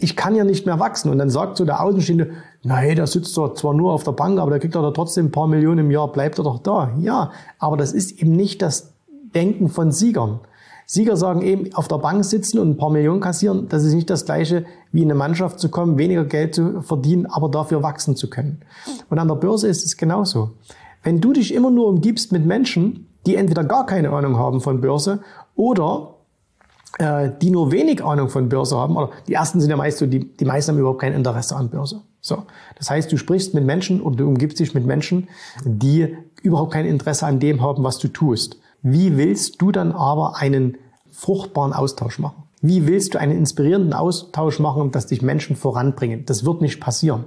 ich 0.00 0.16
kann 0.16 0.34
ja 0.34 0.44
nicht 0.44 0.66
mehr 0.66 0.78
wachsen. 0.78 1.10
Und 1.10 1.18
dann 1.18 1.30
sagt 1.30 1.56
so 1.56 1.64
der 1.64 1.82
Außenstehende, 1.82 2.30
nein, 2.62 2.96
der 2.96 3.06
sitzt 3.06 3.36
doch 3.36 3.54
zwar 3.54 3.74
nur 3.74 3.92
auf 3.92 4.04
der 4.04 4.12
Bank, 4.12 4.38
aber 4.38 4.50
der 4.50 4.60
kriegt 4.60 4.74
doch 4.74 4.90
trotzdem 4.92 5.26
ein 5.26 5.32
paar 5.32 5.46
Millionen 5.46 5.86
im 5.86 5.90
Jahr, 5.90 6.10
bleibt 6.12 6.38
er 6.38 6.44
doch 6.44 6.58
da. 6.58 6.92
Ja, 6.98 7.32
aber 7.58 7.76
das 7.76 7.92
ist 7.92 8.20
eben 8.20 8.32
nicht 8.32 8.62
das 8.62 8.92
Denken 9.34 9.68
von 9.68 9.92
Siegern. 9.92 10.40
Sieger 10.90 11.18
sagen 11.18 11.42
eben, 11.42 11.74
auf 11.74 11.86
der 11.86 11.98
Bank 11.98 12.24
sitzen 12.24 12.58
und 12.58 12.70
ein 12.70 12.76
paar 12.78 12.88
Millionen 12.88 13.20
kassieren, 13.20 13.68
das 13.68 13.84
ist 13.84 13.92
nicht 13.92 14.08
das 14.08 14.24
Gleiche, 14.24 14.64
wie 14.90 15.02
in 15.02 15.10
eine 15.10 15.18
Mannschaft 15.18 15.60
zu 15.60 15.68
kommen, 15.68 15.98
weniger 15.98 16.24
Geld 16.24 16.54
zu 16.54 16.80
verdienen, 16.80 17.26
aber 17.26 17.50
dafür 17.50 17.82
wachsen 17.82 18.16
zu 18.16 18.30
können. 18.30 18.62
Und 19.10 19.18
an 19.18 19.28
der 19.28 19.34
Börse 19.34 19.68
ist 19.68 19.84
es 19.84 19.98
genauso. 19.98 20.52
Wenn 21.02 21.20
du 21.20 21.34
dich 21.34 21.52
immer 21.52 21.70
nur 21.70 21.88
umgibst 21.88 22.32
mit 22.32 22.46
Menschen, 22.46 23.06
die 23.26 23.36
entweder 23.36 23.64
gar 23.64 23.84
keine 23.84 24.08
Ahnung 24.08 24.38
haben 24.38 24.62
von 24.62 24.80
Börse 24.80 25.20
oder 25.54 26.14
äh, 26.98 27.32
die 27.42 27.50
nur 27.50 27.70
wenig 27.70 28.02
Ahnung 28.02 28.30
von 28.30 28.48
Börse 28.48 28.78
haben, 28.78 28.96
oder 28.96 29.10
die 29.26 29.34
ersten 29.34 29.60
sind 29.60 29.68
ja 29.68 29.76
meist 29.76 29.98
so, 29.98 30.06
die, 30.06 30.34
die 30.36 30.44
meisten 30.46 30.72
haben 30.72 30.78
überhaupt 30.78 31.02
kein 31.02 31.12
Interesse 31.12 31.54
an 31.54 31.68
Börse. 31.68 32.00
So. 32.22 32.44
Das 32.78 32.88
heißt, 32.88 33.12
du 33.12 33.18
sprichst 33.18 33.52
mit 33.52 33.64
Menschen 33.64 34.00
oder 34.00 34.16
du 34.16 34.26
umgibst 34.26 34.58
dich 34.58 34.72
mit 34.72 34.86
Menschen, 34.86 35.28
die 35.66 36.16
überhaupt 36.42 36.72
kein 36.72 36.86
Interesse 36.86 37.26
an 37.26 37.40
dem 37.40 37.60
haben, 37.60 37.84
was 37.84 37.98
du 37.98 38.08
tust. 38.08 38.58
Wie 38.82 39.16
willst 39.16 39.60
du 39.60 39.72
dann 39.72 39.92
aber 39.92 40.36
einen 40.36 40.78
fruchtbaren 41.10 41.72
Austausch 41.72 42.18
machen? 42.18 42.44
Wie 42.60 42.86
willst 42.86 43.14
du 43.14 43.20
einen 43.20 43.36
inspirierenden 43.36 43.92
Austausch 43.92 44.58
machen, 44.58 44.90
dass 44.90 45.06
dich 45.06 45.22
Menschen 45.22 45.56
voranbringen? 45.56 46.24
Das 46.26 46.44
wird 46.44 46.60
nicht 46.60 46.80
passieren. 46.80 47.24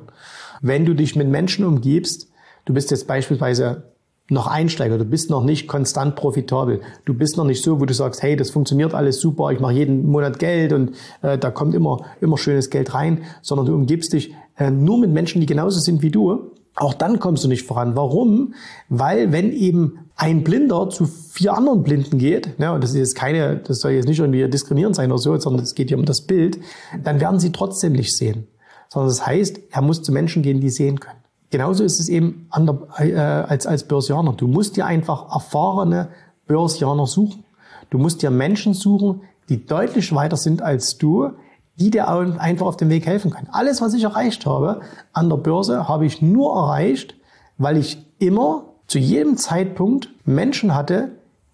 Wenn 0.62 0.86
du 0.86 0.94
dich 0.94 1.16
mit 1.16 1.28
Menschen 1.28 1.66
umgibst, 1.66 2.30
du 2.66 2.74
bist 2.74 2.92
jetzt 2.92 3.08
beispielsweise 3.08 3.92
noch 4.30 4.48
Einsteiger, 4.48 4.98
du 4.98 5.04
bist 5.04 5.30
noch 5.30 5.44
nicht 5.44 5.68
konstant 5.68 6.16
profitabel, 6.16 6.82
du 7.04 7.14
bist 7.14 7.36
noch 7.36 7.44
nicht 7.44 7.64
so, 7.64 7.82
wo 7.82 7.86
du 7.86 7.94
sagst, 7.94 8.24
hey, 8.24 8.38
das 8.38 8.50
funktioniert 8.50 8.94
alles 8.94 9.20
super, 9.20 9.52
ich 9.52 9.60
mache 9.60 9.74
jeden 9.74 10.08
Monat 10.08 10.40
Geld 10.40 10.72
und 10.72 10.92
äh, 11.22 11.38
da 11.38 11.52
kommt 11.52 11.76
immer, 11.76 12.06
immer 12.22 12.38
schönes 12.38 12.70
Geld 12.70 12.94
rein, 12.94 13.24
sondern 13.42 13.66
du 13.66 13.76
umgibst 13.76 14.14
dich 14.14 14.34
äh, 14.58 14.72
nur 14.72 15.00
mit 15.00 15.12
Menschen, 15.12 15.42
die 15.42 15.48
genauso 15.48 15.80
sind 15.80 16.02
wie 16.02 16.12
du, 16.12 16.54
auch 16.76 16.94
dann 16.94 17.20
kommst 17.20 17.44
du 17.44 17.48
nicht 17.48 17.66
voran. 17.66 17.96
Warum? 17.96 18.54
Weil 18.90 19.32
wenn 19.32 19.52
eben 19.52 20.00
ein 20.16 20.44
Blinder 20.44 20.90
zu 20.90 21.06
vier 21.06 21.54
anderen 21.54 21.84
Blinden 21.84 22.18
geht, 22.18 22.60
ne, 22.60 22.72
und 22.72 22.84
das 22.84 22.92
ist 22.92 22.98
jetzt 22.98 23.16
keine, 23.16 23.58
das 23.58 23.80
soll 23.80 23.92
jetzt 23.92 24.08
nicht 24.08 24.20
irgendwie 24.20 24.48
diskriminierend 24.50 24.96
sein 24.96 25.12
oder 25.12 25.20
so, 25.20 25.38
sondern 25.38 25.64
es 25.64 25.76
geht 25.76 25.90
hier 25.90 25.98
um 25.98 26.06
das 26.06 26.22
Bild, 26.22 26.60
dann 27.04 27.20
werden 27.20 27.40
sie 27.40 27.52
trotzdem 27.52 27.94
nicht 27.94 28.16
sehen. 28.16 28.48
Sondern 28.90 29.10
das 29.10 29.26
heißt, 29.26 29.60
er 29.72 29.82
muss 29.82 30.02
zu 30.04 30.12
Menschen 30.12 30.44
gehen, 30.44 30.62
die 30.62 30.70
sehen 30.70 31.00
können. 31.00 31.20
Genauso 31.50 31.84
ist 31.84 32.00
es 32.00 32.08
eben 32.08 32.48
der, 32.56 32.78
äh, 33.00 33.20
als, 33.20 33.68
als 33.68 33.84
Börsianer. 33.84 34.34
Du 34.34 34.48
musst 34.48 34.78
dir 34.78 34.86
einfach 34.86 35.34
erfahrene 35.34 36.10
Börsianer 36.48 37.08
suchen. 37.08 37.44
Du 37.90 37.98
musst 37.98 38.22
dir 38.22 38.32
Menschen 38.32 38.74
suchen, 38.74 39.22
die 39.50 39.66
deutlich 39.66 40.16
weiter 40.16 40.38
sind 40.38 40.62
als 40.62 40.98
du, 40.98 41.32
die 41.76 41.90
dir 41.90 42.08
einfach 42.08 42.66
auf 42.66 42.78
dem 42.78 42.90
Weg 42.90 43.06
helfen 43.06 43.32
können. 43.32 43.48
Alles, 43.52 43.82
was 43.82 43.94
ich 43.94 44.04
erreicht 44.04 44.46
habe 44.46 44.82
an 45.14 45.30
der 45.30 45.38
Börse, 45.38 45.88
habe 45.88 46.06
ich 46.06 46.22
nur 46.22 46.56
erreicht, 46.56 47.16
weil 47.58 47.78
ich 47.78 48.06
immer 48.20 48.66
zu 48.88 49.00
jedem 49.00 49.38
Zeitpunkt 49.38 50.10
Menschen 50.26 50.76
hatte, 50.76 51.12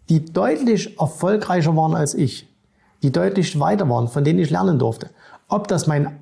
die 0.10 0.26
deutlich 0.26 1.00
erfolgreicher 1.00 1.76
waren 1.76 1.96
als 1.96 2.14
ich, 2.14 2.48
die 3.04 3.12
deutlich 3.12 3.60
weiter 3.60 3.88
waren, 3.90 4.08
von 4.08 4.24
denen 4.24 4.40
ich 4.40 4.50
lernen 4.50 4.80
durfte. 4.80 5.10
Ob 5.48 5.68
das 5.68 5.88
mein 5.88 6.20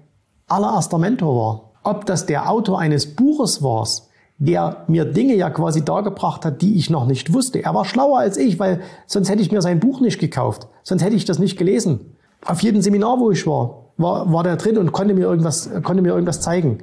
allererster 0.47 0.97
Mentor 0.97 1.35
war, 1.35 1.71
ob 1.83 2.05
das 2.05 2.25
der 2.25 2.49
Autor 2.49 2.79
eines 2.79 3.15
Buches 3.15 3.63
war, 3.63 3.87
der 4.37 4.83
mir 4.87 5.05
Dinge 5.05 5.35
ja 5.35 5.49
quasi 5.49 5.85
dargebracht 5.85 6.43
hat, 6.43 6.61
die 6.61 6.75
ich 6.75 6.89
noch 6.89 7.05
nicht 7.05 7.33
wusste. 7.33 7.63
Er 7.63 7.73
war 7.73 7.85
schlauer 7.85 8.19
als 8.19 8.37
ich, 8.37 8.59
weil 8.59 8.81
sonst 9.07 9.29
hätte 9.29 9.41
ich 9.41 9.51
mir 9.51 9.61
sein 9.61 9.79
Buch 9.79 10.01
nicht 10.01 10.19
gekauft. 10.19 10.67
Sonst 10.83 11.03
hätte 11.03 11.15
ich 11.15 11.25
das 11.25 11.39
nicht 11.39 11.57
gelesen. 11.57 12.15
Auf 12.45 12.61
jedem 12.61 12.81
Seminar, 12.81 13.19
wo 13.19 13.31
ich 13.31 13.47
war, 13.47 13.84
war, 13.97 14.31
war 14.31 14.43
der 14.43 14.57
drin 14.57 14.77
und 14.77 14.91
konnte 14.91 15.13
mir 15.13 15.21
irgendwas, 15.21 15.69
konnte 15.83 16.01
mir 16.01 16.09
irgendwas 16.09 16.41
zeigen. 16.41 16.79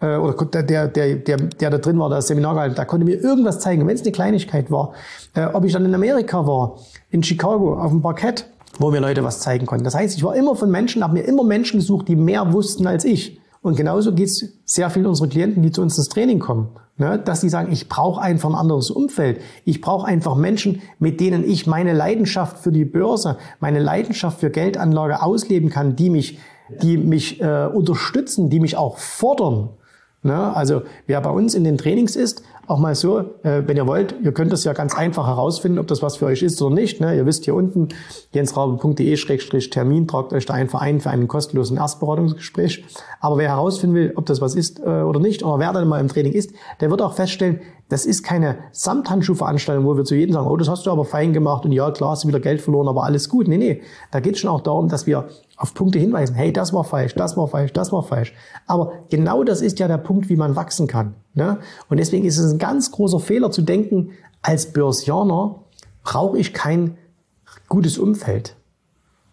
Äh, 0.00 0.16
oder 0.16 0.32
der, 0.44 0.62
der, 0.62 0.88
der, 0.88 1.16
der, 1.16 1.36
der 1.36 1.70
da 1.70 1.78
drin 1.78 1.98
war, 1.98 2.10
das 2.10 2.26
Seminar 2.26 2.54
gehalten, 2.54 2.74
da 2.74 2.84
konnte 2.84 3.04
mir 3.04 3.16
irgendwas 3.20 3.60
zeigen, 3.60 3.86
wenn 3.86 3.94
es 3.94 4.02
eine 4.02 4.12
Kleinigkeit 4.12 4.70
war. 4.70 4.92
Äh, 5.34 5.46
ob 5.52 5.64
ich 5.64 5.72
dann 5.72 5.84
in 5.84 5.94
Amerika 5.94 6.46
war, 6.46 6.78
in 7.10 7.22
Chicago, 7.22 7.78
auf 7.78 7.90
dem 7.90 8.02
Parkett, 8.02 8.46
wo 8.78 8.90
mir 8.90 9.00
Leute 9.00 9.24
was 9.24 9.40
zeigen 9.40 9.66
konnten. 9.66 9.84
Das 9.84 9.94
heißt, 9.94 10.16
ich 10.16 10.24
war 10.24 10.34
immer 10.34 10.54
von 10.54 10.70
Menschen, 10.70 11.02
habe 11.02 11.14
mir 11.14 11.22
immer 11.22 11.44
Menschen 11.44 11.78
gesucht, 11.80 12.08
die 12.08 12.16
mehr 12.16 12.52
wussten 12.52 12.86
als 12.86 13.04
ich. 13.04 13.40
Und 13.62 13.76
genauso 13.76 14.14
geht 14.14 14.28
es 14.28 14.60
sehr 14.64 14.88
vielen 14.88 15.06
unserer 15.06 15.28
Klienten, 15.28 15.62
die 15.62 15.70
zu 15.70 15.82
uns 15.82 15.98
ins 15.98 16.08
Training 16.08 16.38
kommen, 16.38 16.70
ne, 16.96 17.18
dass 17.18 17.42
sie 17.42 17.50
sagen, 17.50 17.70
ich 17.70 17.88
brauche 17.88 18.20
einfach 18.20 18.48
ein 18.48 18.54
anderes 18.54 18.90
Umfeld. 18.90 19.40
Ich 19.66 19.82
brauche 19.82 20.06
einfach 20.06 20.34
Menschen, 20.34 20.80
mit 20.98 21.20
denen 21.20 21.44
ich 21.44 21.66
meine 21.66 21.92
Leidenschaft 21.92 22.58
für 22.58 22.72
die 22.72 22.86
Börse, 22.86 23.36
meine 23.60 23.78
Leidenschaft 23.80 24.40
für 24.40 24.50
Geldanlage 24.50 25.22
ausleben 25.22 25.68
kann, 25.68 25.94
die 25.94 26.08
mich, 26.08 26.38
die 26.82 26.96
mich 26.96 27.40
äh, 27.42 27.66
unterstützen, 27.66 28.48
die 28.48 28.60
mich 28.60 28.78
auch 28.78 28.96
fordern. 28.96 29.70
Ne? 30.22 30.54
Also 30.54 30.82
wer 31.06 31.20
bei 31.20 31.30
uns 31.30 31.54
in 31.54 31.64
den 31.64 31.78
Trainings 31.78 32.14
ist, 32.14 32.42
auch 32.66 32.78
mal 32.78 32.94
so, 32.94 33.18
äh, 33.42 33.62
wenn 33.66 33.76
ihr 33.76 33.86
wollt, 33.86 34.14
ihr 34.22 34.32
könnt 34.32 34.52
das 34.52 34.64
ja 34.64 34.74
ganz 34.74 34.94
einfach 34.94 35.26
herausfinden, 35.26 35.78
ob 35.78 35.88
das 35.88 36.02
was 36.02 36.18
für 36.18 36.26
euch 36.26 36.42
ist 36.42 36.60
oder 36.62 36.74
nicht. 36.74 37.00
Ne? 37.00 37.16
Ihr 37.16 37.26
wisst 37.26 37.44
hier 37.44 37.54
unten, 37.54 37.88
jensrabe.de-termin, 38.32 40.06
tragt 40.06 40.32
euch 40.32 40.46
da 40.46 40.54
einfach 40.54 40.80
ein 40.80 41.00
für 41.00 41.10
einen 41.10 41.26
kostenlosen 41.26 41.78
Erstberatungsgespräch. 41.78 42.84
Aber 43.20 43.38
wer 43.38 43.48
herausfinden 43.48 43.96
will, 43.96 44.12
ob 44.14 44.26
das 44.26 44.40
was 44.40 44.54
ist 44.54 44.78
äh, 44.78 45.02
oder 45.02 45.18
nicht, 45.18 45.42
oder 45.42 45.58
wer 45.58 45.72
dann 45.72 45.88
mal 45.88 46.00
im 46.00 46.08
Training 46.08 46.32
ist, 46.32 46.52
der 46.80 46.90
wird 46.90 47.02
auch 47.02 47.14
feststellen, 47.14 47.60
das 47.90 48.06
ist 48.06 48.22
keine 48.22 48.58
Samthandschuhveranstaltung, 48.70 49.84
wo 49.84 49.96
wir 49.96 50.04
zu 50.04 50.14
jedem 50.14 50.32
sagen, 50.32 50.46
oh, 50.46 50.56
das 50.56 50.68
hast 50.68 50.86
du 50.86 50.92
aber 50.92 51.04
fein 51.04 51.32
gemacht 51.32 51.64
und 51.64 51.72
ja, 51.72 51.90
klar, 51.90 52.12
hast 52.12 52.22
du 52.22 52.28
wieder 52.28 52.38
Geld 52.38 52.62
verloren, 52.62 52.86
aber 52.86 53.02
alles 53.02 53.28
gut. 53.28 53.48
Nee, 53.48 53.58
nee, 53.58 53.82
da 54.12 54.20
geht 54.20 54.34
es 54.34 54.40
schon 54.40 54.50
auch 54.50 54.60
darum, 54.60 54.88
dass 54.88 55.08
wir 55.08 55.28
auf 55.56 55.74
Punkte 55.74 55.98
hinweisen, 55.98 56.34
hey, 56.34 56.52
das 56.52 56.72
war 56.72 56.84
falsch, 56.84 57.14
das 57.16 57.36
war 57.36 57.48
falsch, 57.48 57.72
das 57.72 57.92
war 57.92 58.04
falsch. 58.04 58.32
Aber 58.66 58.92
genau 59.10 59.42
das 59.42 59.60
ist 59.60 59.80
ja 59.80 59.88
der 59.88 59.98
Punkt, 59.98 60.28
wie 60.28 60.36
man 60.36 60.54
wachsen 60.54 60.86
kann. 60.86 61.14
Ne? 61.34 61.58
Und 61.88 61.98
deswegen 61.98 62.24
ist 62.24 62.38
es 62.38 62.52
ein 62.52 62.58
ganz 62.58 62.92
großer 62.92 63.18
Fehler 63.18 63.50
zu 63.50 63.62
denken, 63.62 64.12
als 64.40 64.72
Börsianer 64.72 65.64
brauche 66.04 66.38
ich 66.38 66.54
kein 66.54 66.96
gutes 67.68 67.98
Umfeld. 67.98 68.56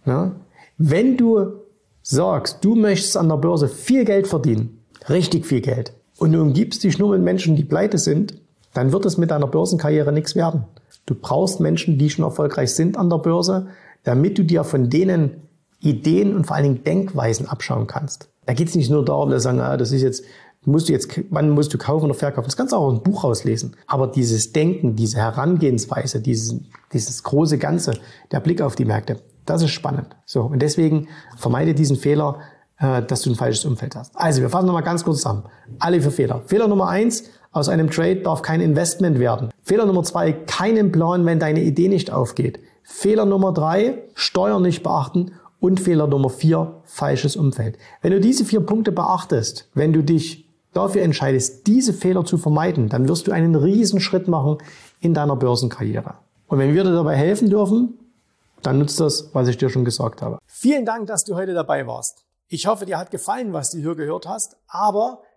Ne? 0.04 0.32
Wenn 0.80 1.16
du 1.16 1.62
sagst, 2.02 2.66
du 2.66 2.74
möchtest 2.74 3.18
an 3.18 3.30
der 3.30 3.38
Börse 3.38 3.68
viel 3.68 4.04
Geld 4.04 4.28
verdienen, 4.28 4.84
richtig 5.08 5.46
viel 5.46 5.62
Geld, 5.62 5.94
und 6.18 6.32
du 6.32 6.42
umgibst 6.42 6.84
dich 6.84 6.98
nur 6.98 7.12
mit 7.12 7.22
Menschen, 7.22 7.56
die 7.56 7.64
pleite 7.64 8.00
sind, 8.00 8.42
dann 8.78 8.92
wird 8.92 9.06
es 9.06 9.18
mit 9.18 9.32
deiner 9.32 9.48
Börsenkarriere 9.48 10.12
nichts 10.12 10.36
werden. 10.36 10.66
Du 11.08 11.16
brauchst 11.16 11.60
Menschen, 11.60 11.98
die 11.98 12.12
schon 12.12 12.24
erfolgreich 12.24 12.76
sind 12.76 12.96
an 12.96 13.10
der 13.10 13.18
Börse, 13.18 13.68
damit 14.04 14.38
du 14.38 14.44
dir 14.44 14.64
von 14.64 14.90
denen 14.90 15.42
Ideen 15.80 16.36
und 16.36 16.46
vor 16.46 16.56
allen 16.56 16.64
Dingen 16.64 16.84
Denkweisen 16.84 17.48
abschauen 17.48 17.88
kannst. 17.88 18.30
Da 18.46 18.54
geht 18.54 18.70
es 18.70 18.76
nicht 18.76 18.92
nur 18.92 19.04
darum, 19.04 19.32
dass 19.32 19.44
sagen, 19.44 19.60
ah, 19.60 19.78
das 19.78 19.92
ist 19.92 20.04
jetzt, 20.04 20.24
musst 20.64 20.90
du 20.90 20.94
jetzt, 20.94 21.10
wann 21.32 21.50
musst 21.50 21.74
du 21.74 21.80
kaufen 21.80 22.06
oder 22.06 22.14
verkaufen? 22.14 22.46
Das 22.46 22.56
kannst 22.56 22.72
du 22.72 22.78
auch 22.78 22.84
aus 22.84 23.02
dem 23.02 23.04
Buch 23.04 23.24
rauslesen. 23.24 23.76
Aber 23.88 24.08
dieses 24.08 24.54
Denken, 24.54 24.96
diese 24.96 25.18
Herangehensweise, 25.18 26.22
dieses, 26.22 26.60
dieses 26.94 27.24
große 27.24 27.58
Ganze, 27.58 27.94
der 28.32 28.42
Blick 28.42 28.62
auf 28.62 28.76
die 28.76 28.86
Märkte, 28.86 29.18
das 29.46 29.64
ist 29.64 29.72
spannend. 29.72 30.16
So. 30.26 30.44
Und 30.44 30.62
deswegen 30.62 31.08
vermeide 31.36 31.74
diesen 31.74 31.98
Fehler, 31.98 32.42
äh, 32.80 33.02
dass 33.02 33.22
du 33.22 33.32
ein 33.32 33.36
falsches 33.36 33.66
Umfeld 33.66 33.96
hast. 33.96 34.16
Also 34.16 34.42
wir 34.42 34.50
fassen 34.50 34.68
nochmal 34.68 34.84
ganz 34.84 35.04
kurz 35.04 35.18
zusammen. 35.18 35.46
Alle 35.80 36.00
vier 36.00 36.12
Fehler. 36.12 36.42
Fehler 36.46 36.68
Nummer 36.68 36.90
eins, 36.90 37.24
aus 37.58 37.70
einem 37.70 37.90
Trade 37.90 38.18
darf 38.18 38.42
kein 38.42 38.62
Investment 38.62 39.20
werden. 39.20 39.52
Fehler 39.64 39.86
Nummer 39.86 40.04
zwei, 40.04 40.32
keinen 40.32 40.92
Plan, 40.92 41.26
wenn 41.26 41.40
deine 41.40 41.62
Idee 41.62 41.90
nicht 41.90 42.12
aufgeht. 42.12 42.60
Fehler 42.84 43.26
Nummer 43.26 43.54
drei, 43.54 44.04
Steuern 44.14 44.62
nicht 44.62 44.84
beachten. 44.84 45.34
Und 45.60 45.80
Fehler 45.80 46.06
Nummer 46.06 46.30
vier, 46.30 46.82
falsches 46.86 47.36
Umfeld. 47.36 47.80
Wenn 48.04 48.12
du 48.12 48.20
diese 48.20 48.46
vier 48.46 48.60
Punkte 48.60 48.92
beachtest, 48.92 49.68
wenn 49.74 49.92
du 49.92 50.04
dich 50.04 50.48
dafür 50.74 51.02
entscheidest, 51.02 51.66
diese 51.66 51.94
Fehler 51.94 52.26
zu 52.26 52.38
vermeiden, 52.38 52.90
dann 52.90 53.10
wirst 53.10 53.26
du 53.26 53.32
einen 53.32 53.56
riesen 53.56 54.00
Schritt 54.00 54.28
machen 54.28 54.60
in 55.00 55.16
deiner 55.16 55.36
Börsenkarriere. 55.36 56.14
Und 56.48 56.60
wenn 56.60 56.76
wir 56.76 56.84
dir 56.84 56.94
dabei 56.94 57.16
helfen 57.16 57.50
dürfen, 57.50 57.98
dann 58.62 58.78
nutzt 58.78 59.00
das, 59.00 59.32
was 59.34 59.48
ich 59.48 59.58
dir 59.58 59.70
schon 59.70 59.84
gesagt 59.84 60.22
habe. 60.22 60.38
Vielen 60.46 60.86
Dank, 60.86 61.08
dass 61.08 61.24
du 61.24 61.36
heute 61.36 61.54
dabei 61.54 61.88
warst. 61.88 62.24
Ich 62.50 62.68
hoffe, 62.68 62.86
dir 62.86 62.98
hat 62.98 63.12
gefallen, 63.12 63.52
was 63.52 63.72
du 63.72 63.80
hier 63.80 63.96
gehört 63.96 64.28
hast, 64.28 64.58
aber 64.68 65.22